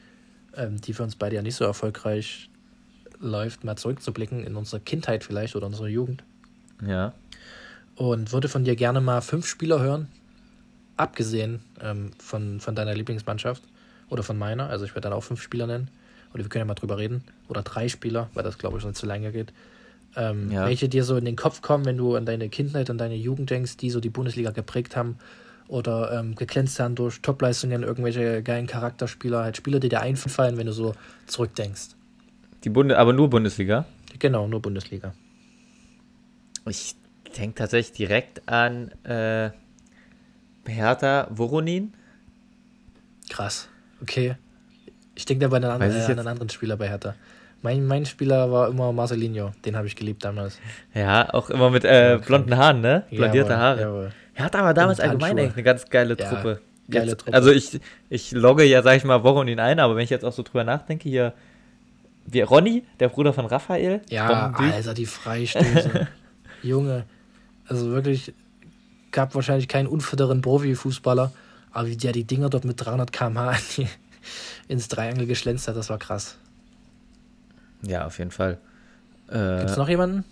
[0.55, 2.51] ähm, die für uns beide ja nicht so erfolgreich
[3.23, 6.23] läuft, mal zurückzublicken in unsere Kindheit vielleicht oder unsere Jugend
[6.85, 7.13] ja.
[7.95, 10.07] und würde von dir gerne mal fünf Spieler hören,
[10.97, 13.63] abgesehen ähm, von, von deiner Lieblingsmannschaft
[14.09, 14.69] oder von meiner.
[14.69, 15.89] Also ich werde dann auch fünf Spieler nennen.
[16.33, 17.23] Oder wir können ja mal drüber reden.
[17.47, 19.53] Oder drei Spieler, weil das glaube ich sonst zu lange geht.
[20.15, 20.65] Ähm, Ja.
[20.65, 23.49] Welche dir so in den Kopf kommen, wenn du an deine Kindheit, an deine Jugend
[23.49, 25.17] denkst, die so die Bundesliga geprägt haben
[25.67, 30.67] oder ähm, geglänzt haben durch Topleistungen, irgendwelche geilen Charakterspieler, halt Spieler, die dir einfallen, wenn
[30.67, 30.93] du so
[31.27, 31.95] zurückdenkst.
[32.63, 33.85] Die Bunde, aber nur Bundesliga.
[34.19, 35.13] Genau, nur Bundesliga.
[36.67, 36.95] Ich
[37.37, 39.49] denke tatsächlich direkt an äh,
[40.65, 41.93] Hertha Voronin.
[43.29, 43.67] Krass.
[44.01, 44.35] Okay.
[45.15, 47.15] Ich denke da bei einem, Weiß ich äh, an einen anderen Spieler bei Hertha.
[47.61, 49.51] Mein, mein Spieler war immer Marcelinho.
[49.65, 50.59] Den habe ich geliebt damals.
[50.93, 53.03] Ja, auch immer mit äh, blonden Haaren, ne?
[53.09, 53.81] Blondierte Jawohl, Haare.
[53.81, 54.11] jawohl.
[54.35, 55.53] Er hat aber damals Und allgemein Handschuhe.
[55.53, 56.61] eine ganz geile Ja, Truppe.
[56.89, 57.33] geile jetzt, Truppe.
[57.35, 60.33] Also ich, ich logge ja, sag ich mal, Voronin ein, aber wenn ich jetzt auch
[60.33, 61.33] so drüber nachdenke, hier,
[62.25, 64.01] wie Ronny, der Bruder von Raphael.
[64.09, 64.73] Ja, Bombentyp.
[64.73, 66.07] Alter, die Freistöße.
[66.63, 67.05] Junge.
[67.67, 68.33] Also wirklich,
[69.11, 71.31] gab wahrscheinlich keinen unfitteren Profifußballer,
[71.71, 73.57] aber wie der die Dinger dort mit 300 km/h
[74.67, 76.37] ins Dreiangel geschlänzt hat, das war krass.
[77.81, 78.59] Ja, auf jeden Fall.
[79.29, 80.23] Äh, Gibt es noch jemanden?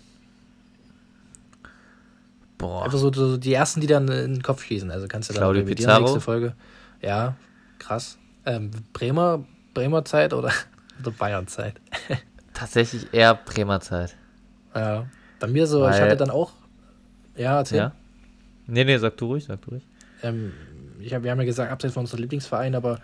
[2.62, 2.84] boah.
[2.84, 4.90] Einfach so, so die ersten, die dann in den Kopf schießen.
[4.90, 6.00] Also kannst du dann Claudio Pizarro?
[6.00, 6.54] nächste Folge.
[7.02, 7.34] Ja,
[7.78, 8.16] krass.
[8.46, 10.52] Ähm, Bremer, Bremer Zeit oder,
[11.06, 11.74] oder Bayern Zeit?
[12.54, 14.16] Tatsächlich eher Bremer Zeit.
[14.74, 15.06] Ja.
[15.40, 16.52] Bei mir so, ich Weil- hatte dann auch.
[17.36, 17.78] Ja, erzähl.
[17.78, 17.92] Ja?
[18.66, 19.86] Nee, nee, sag du ruhig, sag du ruhig.
[20.22, 20.52] Ähm,
[21.00, 23.00] ich hab, wir haben ja gesagt, abseits von unserem Lieblingsverein, aber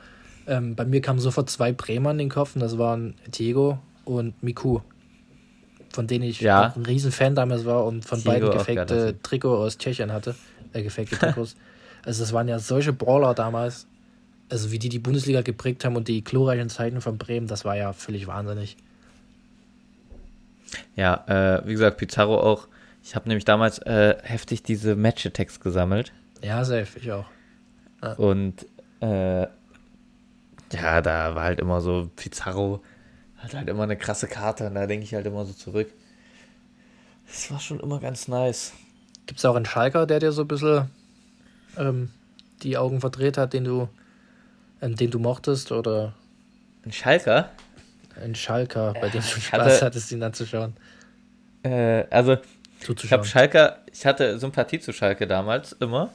[0.47, 4.41] ähm, bei mir kamen sofort zwei Bremer in den Kopf und das waren Diego und
[4.43, 4.81] Miku.
[5.93, 6.73] Von denen ich Ja.
[6.77, 9.17] ein Riesenfan damals war und von Diego beiden gefakte.
[9.23, 10.35] Trikot aus Tschechien hatte.
[10.73, 11.57] Äh, gefakte Trikots.
[12.05, 13.87] also das waren ja solche Brawler damals.
[14.51, 17.77] Also wie die die Bundesliga geprägt haben und die glorreichen Zeiten von Bremen, das war
[17.77, 18.77] ja völlig wahnsinnig.
[20.97, 22.69] Ja, äh, wie gesagt, Pizarro auch.
[23.03, 26.13] Ich habe nämlich damals äh, heftig diese Match-Attacks gesammelt.
[26.43, 27.27] Ja, safe, ich auch.
[28.17, 28.67] Und
[29.01, 29.43] äh,
[30.73, 32.83] ja, da war halt immer so, Pizarro
[33.39, 35.91] hat halt immer eine krasse Karte und da denke ich halt immer so zurück.
[37.27, 38.73] Das war schon immer ganz nice.
[39.27, 40.91] Gibt es auch einen Schalker, der dir so ein bisschen
[41.77, 42.11] ähm,
[42.63, 43.89] die Augen verdreht hat, den du,
[44.83, 45.73] den du mochtest?
[45.73, 46.15] Oder
[46.85, 47.51] Ein Schalker?
[48.23, 50.75] ein Schalker, bei dem du ich Spaß hatte- hattest, ihn anzuschauen?
[51.63, 52.37] Äh, also,
[52.81, 53.25] ich habe.
[53.25, 56.11] Schalker, ich hatte Sympathie zu Schalke damals immer,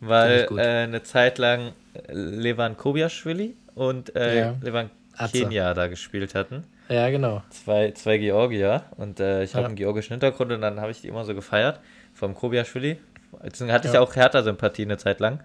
[0.00, 4.54] weil ich äh, eine Zeit lang äh, Levan Kobiaschwili und äh, Ja.
[4.60, 5.40] Levan Atze.
[5.40, 6.64] Kenia da gespielt hatten.
[6.88, 7.42] Ja, genau.
[7.50, 9.66] Zwei, zwei Georgier und äh, ich habe Ja.
[9.68, 11.80] einen georgischen Hintergrund und dann habe ich die immer so gefeiert
[12.12, 12.98] vom Kobiaschwili.
[13.44, 14.00] Jetzt hatte ich Ja.
[14.00, 15.40] auch Hertha-Sympathie eine Zeit lang,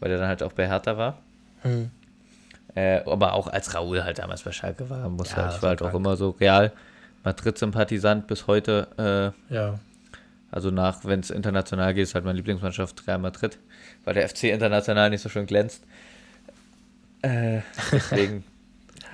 [0.00, 1.18] weil der dann halt auch bei Hertha war.
[1.62, 1.90] Hm.
[2.74, 5.62] Äh, aber auch als Raoul halt damals bei Schalke war, muss Ja, halt, ich war
[5.62, 5.96] war halt auch krank.
[5.96, 6.72] immer so Real
[7.24, 9.34] Madrid-Sympathisant bis heute.
[9.50, 9.78] Äh, Ja.
[10.50, 13.58] also nach, wenn es international geht, ist halt meine Lieblingsmannschaft Real Madrid,
[14.04, 15.84] weil der FC international nicht so schön glänzt.
[17.22, 17.60] Äh,
[17.92, 18.44] deswegen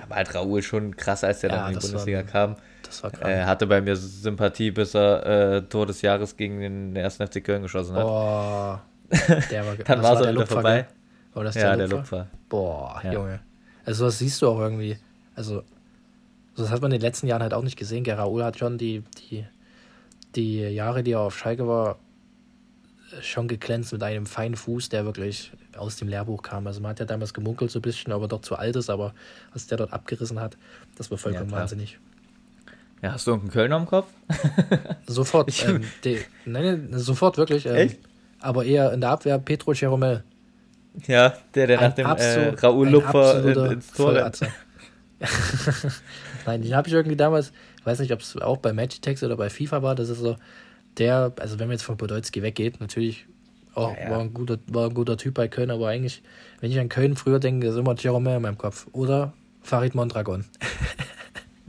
[0.07, 2.55] war halt Raoul schon krass, als der Ja, dann in die war Bundesliga ein- kam.
[2.83, 3.29] Das war krank.
[3.31, 5.25] Er hatte bei mir Sympathie, bis er
[5.57, 8.03] äh, Tor des Jahres gegen den ersten FC Köln geschossen hat.
[8.03, 8.81] Boah.
[9.51, 10.87] Der war, Dann war es wieder Lupfer, vorbei.
[11.39, 12.17] War das Ja, der der Lupfer?
[12.17, 12.27] Lupfer.
[12.49, 13.13] Boah, Ja.
[13.13, 13.39] Junge.
[13.85, 14.97] Also das siehst du auch irgendwie.
[15.35, 15.63] Also
[16.57, 18.03] das hat man in den letzten Jahren halt auch nicht gesehen.
[18.03, 18.15] Gell?
[18.15, 19.45] Raoul hat schon die, die,
[20.35, 21.97] die Jahre, die er auf Schalke war,
[23.21, 26.67] schon geglänzt mit einem feinen Fuß, der wirklich aus dem Lehrbuch kam.
[26.67, 28.89] Also man hat ja damals gemunkelt so ein bisschen, ob er dort zu alt ist,
[28.89, 29.13] aber
[29.53, 30.57] was der dort abgerissen hat,
[30.97, 31.61] das war vollkommen klar.
[31.61, 31.97] wahnsinnig.
[33.01, 34.07] Ja, hast du irgendeinen Kölner im Kopf?
[35.07, 37.65] Sofort, ähm, die, nein, nein, sofort wirklich.
[37.65, 37.99] Ähm, Echt?
[38.41, 40.25] Aber eher in der Abwehr Petro Cheromel.
[41.07, 44.39] Ja, der, der nach dem äh, Raoul ein Lupfer ins Tor rennt.
[46.45, 49.35] Nein, den habe ich irgendwie damals, ich weiß nicht, ob es auch bei Magitex oder
[49.35, 50.37] bei FIFA war, das ist so
[50.97, 53.25] der, also wenn man jetzt von Podolski weggeht, natürlich
[53.75, 54.09] auch Ja, ja.
[54.11, 56.23] War, ein guter, war ein guter Typ bei Köln, aber eigentlich,
[56.59, 58.87] wenn ich an Köln früher denke, ist immer Jerome in meinem Kopf.
[58.91, 60.45] Oder Farid Mondragon.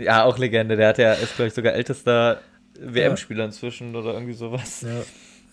[0.00, 0.76] Ja, auch Legende.
[0.76, 2.40] Der hat ja, ist, glaube ich, sogar ältester
[2.80, 4.80] WM-Spieler inzwischen oder irgendwie sowas.
[4.80, 5.02] Ja.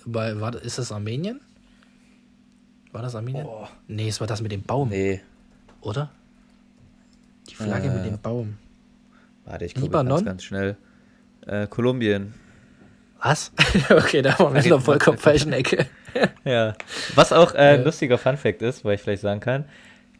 [0.05, 1.41] Bei, war, ist das Armenien?
[2.97, 3.43] War das Armenien?
[3.43, 3.69] Boah.
[3.87, 5.21] Nee, es war das mit dem Baum, Nee,
[5.81, 6.09] oder?
[7.47, 8.57] Die Flagge Äh, mit dem Baum.
[9.45, 10.77] warte, ich gucke ganz, ganz schnell.
[11.45, 12.33] Äh, Kolumbien.
[13.21, 13.51] Was?
[13.91, 15.85] okay, da waren wir in der vollkommen falschen Ecke.
[16.43, 16.73] Ja.
[17.13, 19.65] Was auch äh, ein lustiger Funfact ist, weil ich vielleicht sagen kann,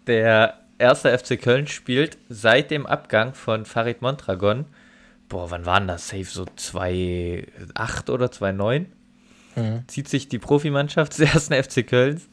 [0.05, 4.65] der erste FC Köln spielt seit dem Abgang von Farid Mondragon,
[5.29, 6.09] boah, wann waren das?
[6.09, 8.85] Safe so 2,8 oder 2,9?
[9.55, 9.87] Mhm.
[9.87, 12.29] Zieht sich die Profimannschaft des ersten FC Kölns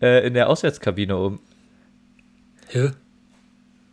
[0.00, 1.40] äh, in der Auswärtskabine um.
[2.72, 2.90] Ja.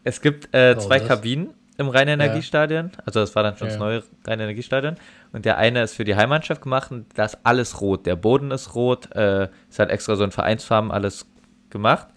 [0.04, 1.08] Es gibt äh, zwei das?
[1.08, 2.92] Kabinen im Rhein-Energiestadion.
[3.06, 3.80] Also das war dann schon das Ja.
[3.80, 4.96] neue Rhein-Energiestadion.
[5.32, 8.06] Und der eine ist für die Heimmannschaft gemacht und da ist alles rot.
[8.06, 11.26] Der Boden ist rot, äh, ist halt extra so in Vereinsfarben alles
[11.70, 12.08] gemacht.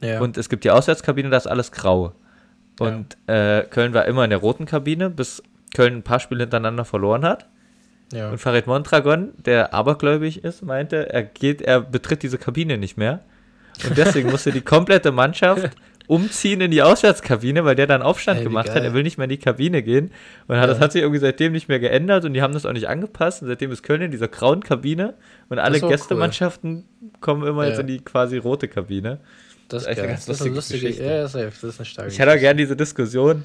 [0.00, 0.20] Ja.
[0.20, 2.12] Und es gibt die Auswärtskabine, da ist alles grau.
[2.80, 5.42] Und äh, Köln war immer in der roten Kabine, bis
[5.74, 7.48] Köln ein paar Spiele hintereinander verloren hat.
[8.14, 8.30] Ja.
[8.30, 13.20] Und Farid Mondragon, der abergläubig ist, meinte, er geht, er betritt diese Kabine nicht mehr.
[13.86, 15.70] Und deswegen musste die komplette Mannschaft
[16.06, 18.74] umziehen in die Auswärtskabine, weil der dann Aufstand Ey, wie gemacht hat.
[18.76, 18.84] geil.
[18.84, 20.10] Er will nicht mehr in die Kabine gehen.
[20.46, 20.66] Und hat, Ja.
[20.68, 23.42] das hat sich irgendwie seitdem nicht mehr geändert und die haben das auch nicht angepasst.
[23.42, 25.14] Und seitdem ist Köln in dieser grauen Kabine
[25.48, 26.84] und alle ist Gästemannschaften
[27.20, 27.80] kommen immer jetzt Ja.
[27.80, 29.18] in die quasi rote Kabine.
[29.68, 31.38] das ist echt eine ganz Das ist eine lustige lustige Geschichte.
[31.38, 31.48] Ja.
[31.48, 33.42] Das ist eine starke Ich hätte auch gerne diese Diskussion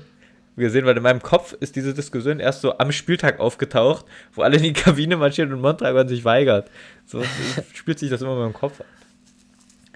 [0.60, 4.58] gesehen, weil in meinem Kopf ist diese Diskussion erst so am Spieltag aufgetaucht, wo alle
[4.58, 6.70] in die Kabine marschieren und Mondragon sich weigert.
[7.06, 7.24] So
[7.74, 8.86] spielt sich das immer in meinem Kopf ab.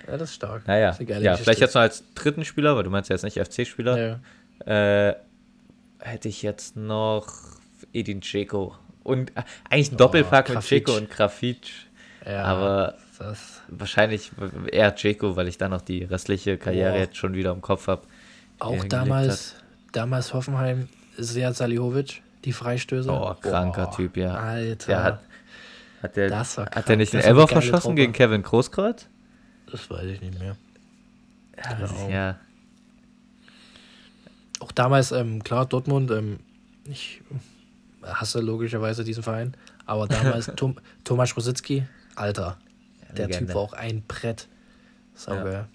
[0.08, 0.68] Ja, das ist stark.
[0.68, 1.38] Naja, ist ja, Geschichte.
[1.44, 4.20] vielleicht jetzt noch als dritten Spieler, weil du meinst ja jetzt nicht FC-Spieler,
[4.68, 5.10] Ja.
[5.10, 5.16] äh,
[6.00, 7.28] hätte ich jetzt noch
[7.94, 8.76] Edin Dzeko.
[9.04, 10.86] Und äh, eigentlich ein Doppelpack mit Grafitsch.
[10.88, 11.72] Dzeko und Grafitsch.
[12.26, 14.32] ja, Aber das, wahrscheinlich
[14.72, 17.00] eher Dzeko, weil ich dann noch die restliche Karriere Boah.
[17.00, 18.02] jetzt schon wieder im Kopf habe.
[18.60, 19.56] auch hingelegt damals,
[19.94, 23.10] damals Hoffenheim, Seat Salihovic, die Freistöße.
[23.10, 24.34] Oh, kranker Boah, Typ, ja.
[24.36, 24.88] Alter.
[24.88, 25.20] Der hat,
[26.02, 26.86] hat der, Das war hat krank.
[26.88, 27.96] der nicht den Elber verschossen Truppe.
[27.96, 29.08] gegen Kevin Großkreuz?
[29.72, 30.56] das weiß ich nicht mehr.
[31.58, 32.36] Ja, ist- ja.
[34.60, 36.40] Auch damals, ähm, klar, Dortmund, ähm,
[36.86, 37.22] ich
[38.04, 41.86] hasse logischerweise diesen Verein, aber damals Tom, Thomas Rositzky,
[42.16, 42.58] Alter,
[43.18, 43.48] der Legende.
[43.48, 44.48] Typ war auch ein Brett.
[45.16, 45.66] Saugeil.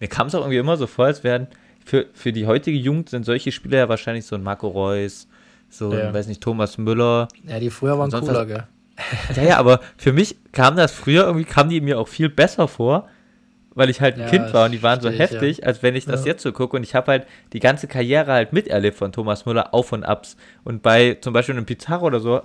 [0.00, 1.46] Mir kam es auch irgendwie immer so vor, als wären
[1.84, 5.28] für, für die heutige Jugend sind solche Spieler ja wahrscheinlich so ein Marco Reus,
[5.68, 6.08] so Ja.
[6.08, 7.28] ein, weiß nicht, Thomas Müller.
[7.46, 7.58] Ja.
[7.60, 8.64] die früher waren cooler, was- gell?
[9.36, 12.68] Ja, ja, aber für mich kam das früher irgendwie, kam die mir auch viel besser
[12.68, 13.08] vor,
[13.74, 15.24] weil ich halt ein Ja, Kind war und die waren so ich, ja.
[15.24, 16.28] heftig, als wenn ich das Ja.
[16.32, 19.74] jetzt so gucke und ich habe halt die ganze Karriere halt miterlebt von Thomas Müller
[19.74, 22.40] auf und abs und bei zum Beispiel einem Pizarro oder so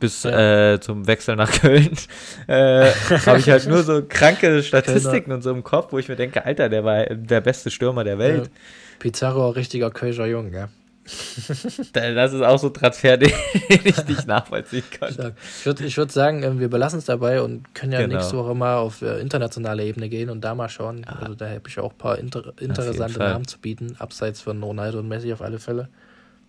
[0.00, 0.74] bis Ja.
[0.74, 1.90] äh, zum Wechsel nach Köln
[2.46, 2.90] äh,
[3.26, 6.44] habe ich halt nur so kranke Statistiken und so im Kopf, wo ich mir denke,
[6.44, 8.44] Alter, der war der beste Stürmer der Welt.
[8.46, 8.50] Ja.
[8.98, 10.68] Pizarro, richtiger Kölscher Jung, gell?
[11.92, 13.32] Das ist auch so ein Transfer, den
[13.68, 15.12] ich nicht nachvollziehen kann.
[15.12, 15.34] Stark.
[15.60, 18.16] Ich würde würd sagen, ähm, wir belassen es dabei und können ja Genau.
[18.16, 21.04] nächste Woche mal auf äh, internationale Ebene gehen und da mal schauen.
[21.06, 23.18] Also da habe ich auch ein paar inter interessante.
[23.18, 25.88] Namen zu bieten, abseits von Ronaldo und Messi auf alle Fälle,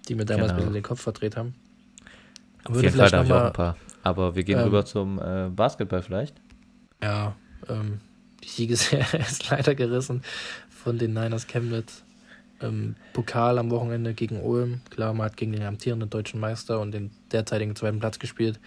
[0.08, 0.54] die mir damals Genau.
[0.54, 1.56] ein bisschen den Kopf verdreht haben.
[2.66, 3.76] Auf jeden Fall habe ich auch ein paar.
[4.04, 6.36] Aber wir gehen ähm, rüber zum äh, Basketball vielleicht.
[7.02, 7.36] ja,
[7.68, 8.00] ähm,
[8.44, 10.22] die Siegesserie ist leider gerissen
[10.70, 12.04] von den Niners Chemnitz.
[12.62, 14.82] im Pokal am Wochenende gegen Ulm.
[14.90, 18.60] Klar, man hat gegen den amtierenden deutschen Meister und den derzeitigen zweiten Platz gespielt.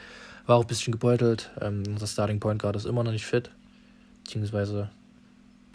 [0.47, 1.51] War auch ein bisschen gebeutelt.
[1.61, 3.51] Ähm, unser Starting Point Guard ist immer noch nicht fit.
[4.25, 4.91] Beziehungsweise,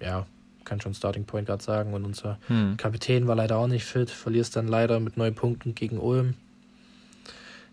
[0.02, 0.26] ja,
[0.66, 1.94] kann schon Starting Point Guard sagen.
[1.94, 2.76] Und unser hm.
[2.78, 4.10] Kapitän war leider auch nicht fit.
[4.10, 6.36] Verlierst dann leider mit neun Punkten gegen Ulm.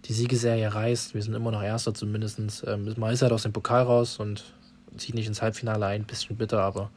[0.04, 1.14] Die Siegeserie reißt.
[1.14, 2.38] Wir sind immer noch Erster zumindest.
[2.66, 4.44] Ähm, man ist halt aus dem Pokal raus und
[4.96, 6.04] zieht nicht ins Halbfinale ein.
[6.04, 6.90] Bisschen bitter, aber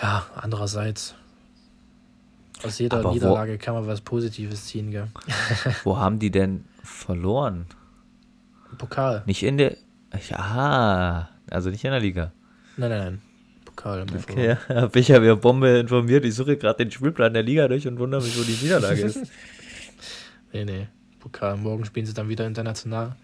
[0.00, 1.14] ja, andererseits
[2.62, 5.08] aus jeder Aber Niederlage wo, kann man was Positives ziehen, gell?
[5.84, 7.66] wo haben die denn verloren?
[8.78, 9.22] Pokal.
[9.26, 9.76] Nicht in der.
[10.30, 12.32] Ja, also nicht in der Liga.
[12.76, 13.22] Nein, nein, nein.
[13.64, 14.06] Pokal.
[14.16, 16.24] Okay, ja, habe ich ja wieder Bombe informiert.
[16.24, 19.18] Ich suche gerade den Spielplan der Liga durch und wundere mich, wo die Niederlage ist.
[20.52, 20.86] nee, nee.
[21.24, 21.56] Pokal.
[21.56, 23.16] Morgen spielen sie dann wieder international.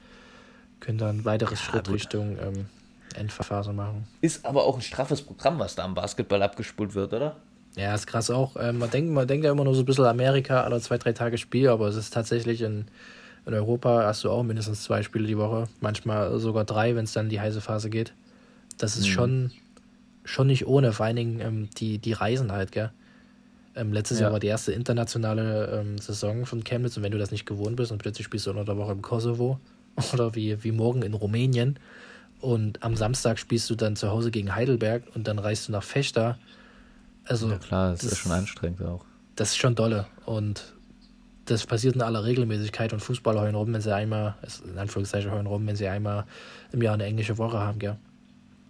[0.81, 1.95] Können dann ein weiteres ja, Schritt gut.
[1.95, 2.67] Richtung ähm,
[3.15, 4.07] Endphase machen.
[4.23, 7.37] Ist aber auch ein straffes Programm, was da am Basketball abgespult wird, oder?
[7.77, 8.57] Ja, ist krass auch.
[8.59, 11.13] Ähm, man, denkt, man denkt ja immer nur so ein bisschen Amerika, alle zwei, drei
[11.13, 12.87] Tage Spiel, aber es ist tatsächlich in,
[13.47, 17.13] in Europa hast du auch mindestens zwei Spiele die Woche, manchmal sogar drei, wenn es
[17.13, 18.15] dann in die heiße Phase geht.
[18.79, 19.13] Das ist mhm.
[19.13, 19.53] schon,
[20.25, 22.91] schon nicht ohne, vor allen Dingen ähm, die, die Reisen halt, gell?
[23.75, 24.25] Ähm, letztes ja.
[24.25, 27.77] Jahr war die erste internationale ähm, Saison von Chemnitz und wenn du das nicht gewohnt
[27.77, 29.61] bist und plötzlich spielst du unter der Woche im Kosovo
[30.13, 31.79] oder wie, wie morgen in Rumänien
[32.41, 35.83] und am Samstag spielst du dann zu Hause gegen Heidelberg und dann reist du nach
[35.83, 36.39] Fechter
[37.31, 39.05] also, ja klar, das, das ist schon anstrengend auch.
[39.37, 40.07] Das ist schon dolle.
[40.27, 40.75] Und
[41.45, 45.47] das passiert in aller Regelmäßigkeit und Fußballer heulen rum, wenn sie einmal, in Anführungszeichen heulen
[45.47, 46.25] rum, wenn sie einmal
[46.73, 47.97] im Jahr eine englische Woche haben, gell?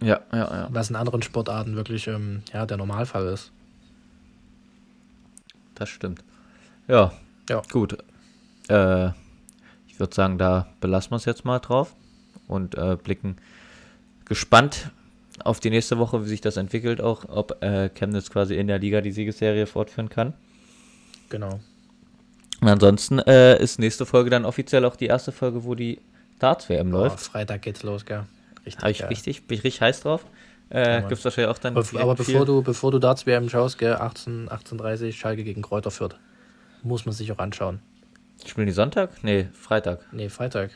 [0.01, 0.67] Ja, ja, ja.
[0.71, 3.51] Was in anderen Sportarten wirklich ähm, ja, der Normalfall ist.
[5.81, 6.23] Das stimmt.
[6.87, 7.11] Ja,
[7.49, 7.63] ja.
[7.71, 7.97] gut.
[8.69, 9.07] Äh,
[9.87, 11.95] ich würde sagen, da belassen wir es jetzt mal drauf
[12.47, 13.37] und äh, blicken
[14.25, 14.91] gespannt
[15.43, 18.77] auf die nächste Woche, wie sich das entwickelt, auch ob äh, Chemnitz quasi in der
[18.77, 20.33] Liga die Siegesserie fortführen kann.
[21.29, 21.59] Genau.
[22.61, 25.99] Und ansonsten äh, ist nächste Folge dann offiziell auch die erste Folge, wo die
[26.37, 27.21] Darts-WM läuft.
[27.21, 28.25] Freitag geht's los, gell?
[28.67, 28.83] Richtig.
[28.83, 30.27] Hab ich richtig, bin ich richtig heiß drauf.
[30.71, 31.75] Äh, Gibt es wahrscheinlich auch dann.
[31.75, 35.91] Aber, aber bevor du, bevor du Darts WM schaust, gell, 18, 18.30 Schalke gegen Kräuter
[35.91, 36.17] führt.
[36.81, 37.81] Muss man sich auch anschauen.
[38.45, 39.21] Spielen die Sonntag?
[39.21, 39.99] Nee, Freitag.
[40.13, 40.71] Nee, Freitag.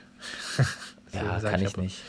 [1.14, 2.02] ja, kann ich, ich nicht.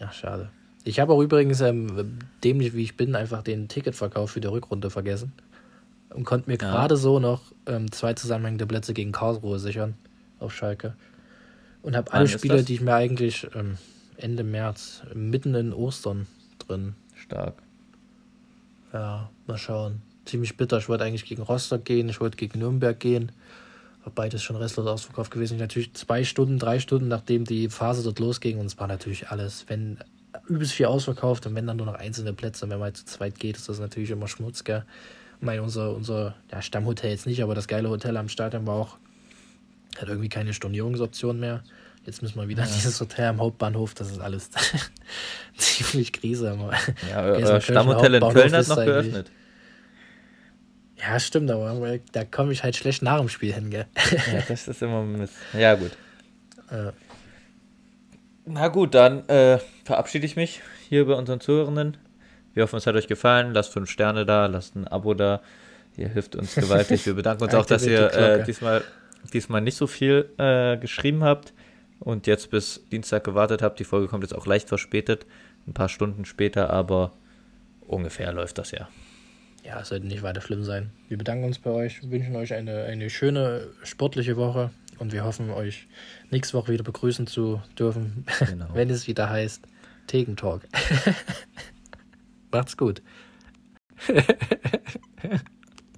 [0.00, 0.50] Ja, schade.
[0.82, 4.90] Ich habe auch übrigens, ähm, dämlich wie ich bin, einfach den Ticketverkauf für die Rückrunde
[4.90, 5.32] vergessen.
[6.10, 6.68] Und konnte mir ja.
[6.70, 9.94] gerade so noch ähm, zwei zusammenhängende Plätze gegen Karlsruhe sichern
[10.40, 10.94] auf Schalke.
[11.82, 13.78] Und habe alle Spiele, die ich mir eigentlich ähm,
[14.16, 16.26] Ende März, mitten in Ostern
[16.66, 16.94] drin.
[17.14, 17.54] Stark.
[18.92, 20.02] Ja, mal schauen.
[20.24, 20.78] Ziemlich bitter.
[20.78, 23.32] Ich wollte eigentlich gegen Rostock gehen, ich wollte gegen Nürnberg gehen.
[24.04, 25.54] War beides schon restlos ausverkauft gewesen.
[25.54, 28.58] Ich natürlich zwei Stunden, drei Stunden, nachdem die Phase dort losging.
[28.58, 29.98] Und es war natürlich alles, wenn
[30.48, 33.38] übelst viel ausverkauft und wenn dann nur noch einzelne Plätze, wenn man halt zu zweit
[33.38, 34.84] geht, ist das natürlich immer Schmutz, gell?
[35.38, 38.74] Ich meine, unser, unser ja, Stammhotel jetzt nicht, aber das geile Hotel am Stadion war
[38.74, 38.98] auch,
[39.98, 41.62] hat irgendwie keine Stornierungsoption mehr.
[42.04, 42.68] Jetzt müssen wir wieder ja.
[42.68, 44.50] dieses Hotel am Hauptbahnhof, das ist alles
[45.56, 46.58] ziemlich Krise.
[47.08, 49.30] Ja, euer Stammhotel in Köln hat noch geöffnet.
[50.98, 53.86] Ja, stimmt, aber da komme ich halt schlecht nach dem Spiel hin, gell?
[54.32, 55.34] ja, das ist immer Mist.
[55.52, 55.92] Ja, gut.
[56.70, 56.92] Ja.
[58.44, 61.96] Na gut, dann äh, verabschiede ich mich hier bei unseren Zuhörenden.
[62.54, 63.52] Wir hoffen, es hat euch gefallen.
[63.54, 65.40] Lasst fünf Sterne da, lasst ein Abo da.
[65.96, 67.06] Ihr hilft uns gewaltig.
[67.06, 68.82] Wir bedanken uns auch, dass ihr äh, diesmal,
[69.32, 71.52] diesmal nicht so viel äh, geschrieben habt
[72.02, 73.78] und jetzt bis Dienstag gewartet habt.
[73.78, 75.26] Die Folge kommt jetzt auch leicht verspätet,
[75.66, 77.12] ein paar Stunden später, aber
[77.86, 78.88] ungefähr läuft das ja.
[79.64, 80.90] Ja, es sollte nicht weiter schlimm sein.
[81.08, 85.50] Wir bedanken uns bei euch, wünschen euch eine, eine schöne sportliche Woche und wir hoffen,
[85.50, 85.86] euch
[86.30, 88.66] nächste Woche wieder begrüßen zu dürfen, genau.
[88.74, 89.62] wenn es wieder heißt
[90.08, 90.66] Tegentalk.
[92.50, 93.02] Macht's gut.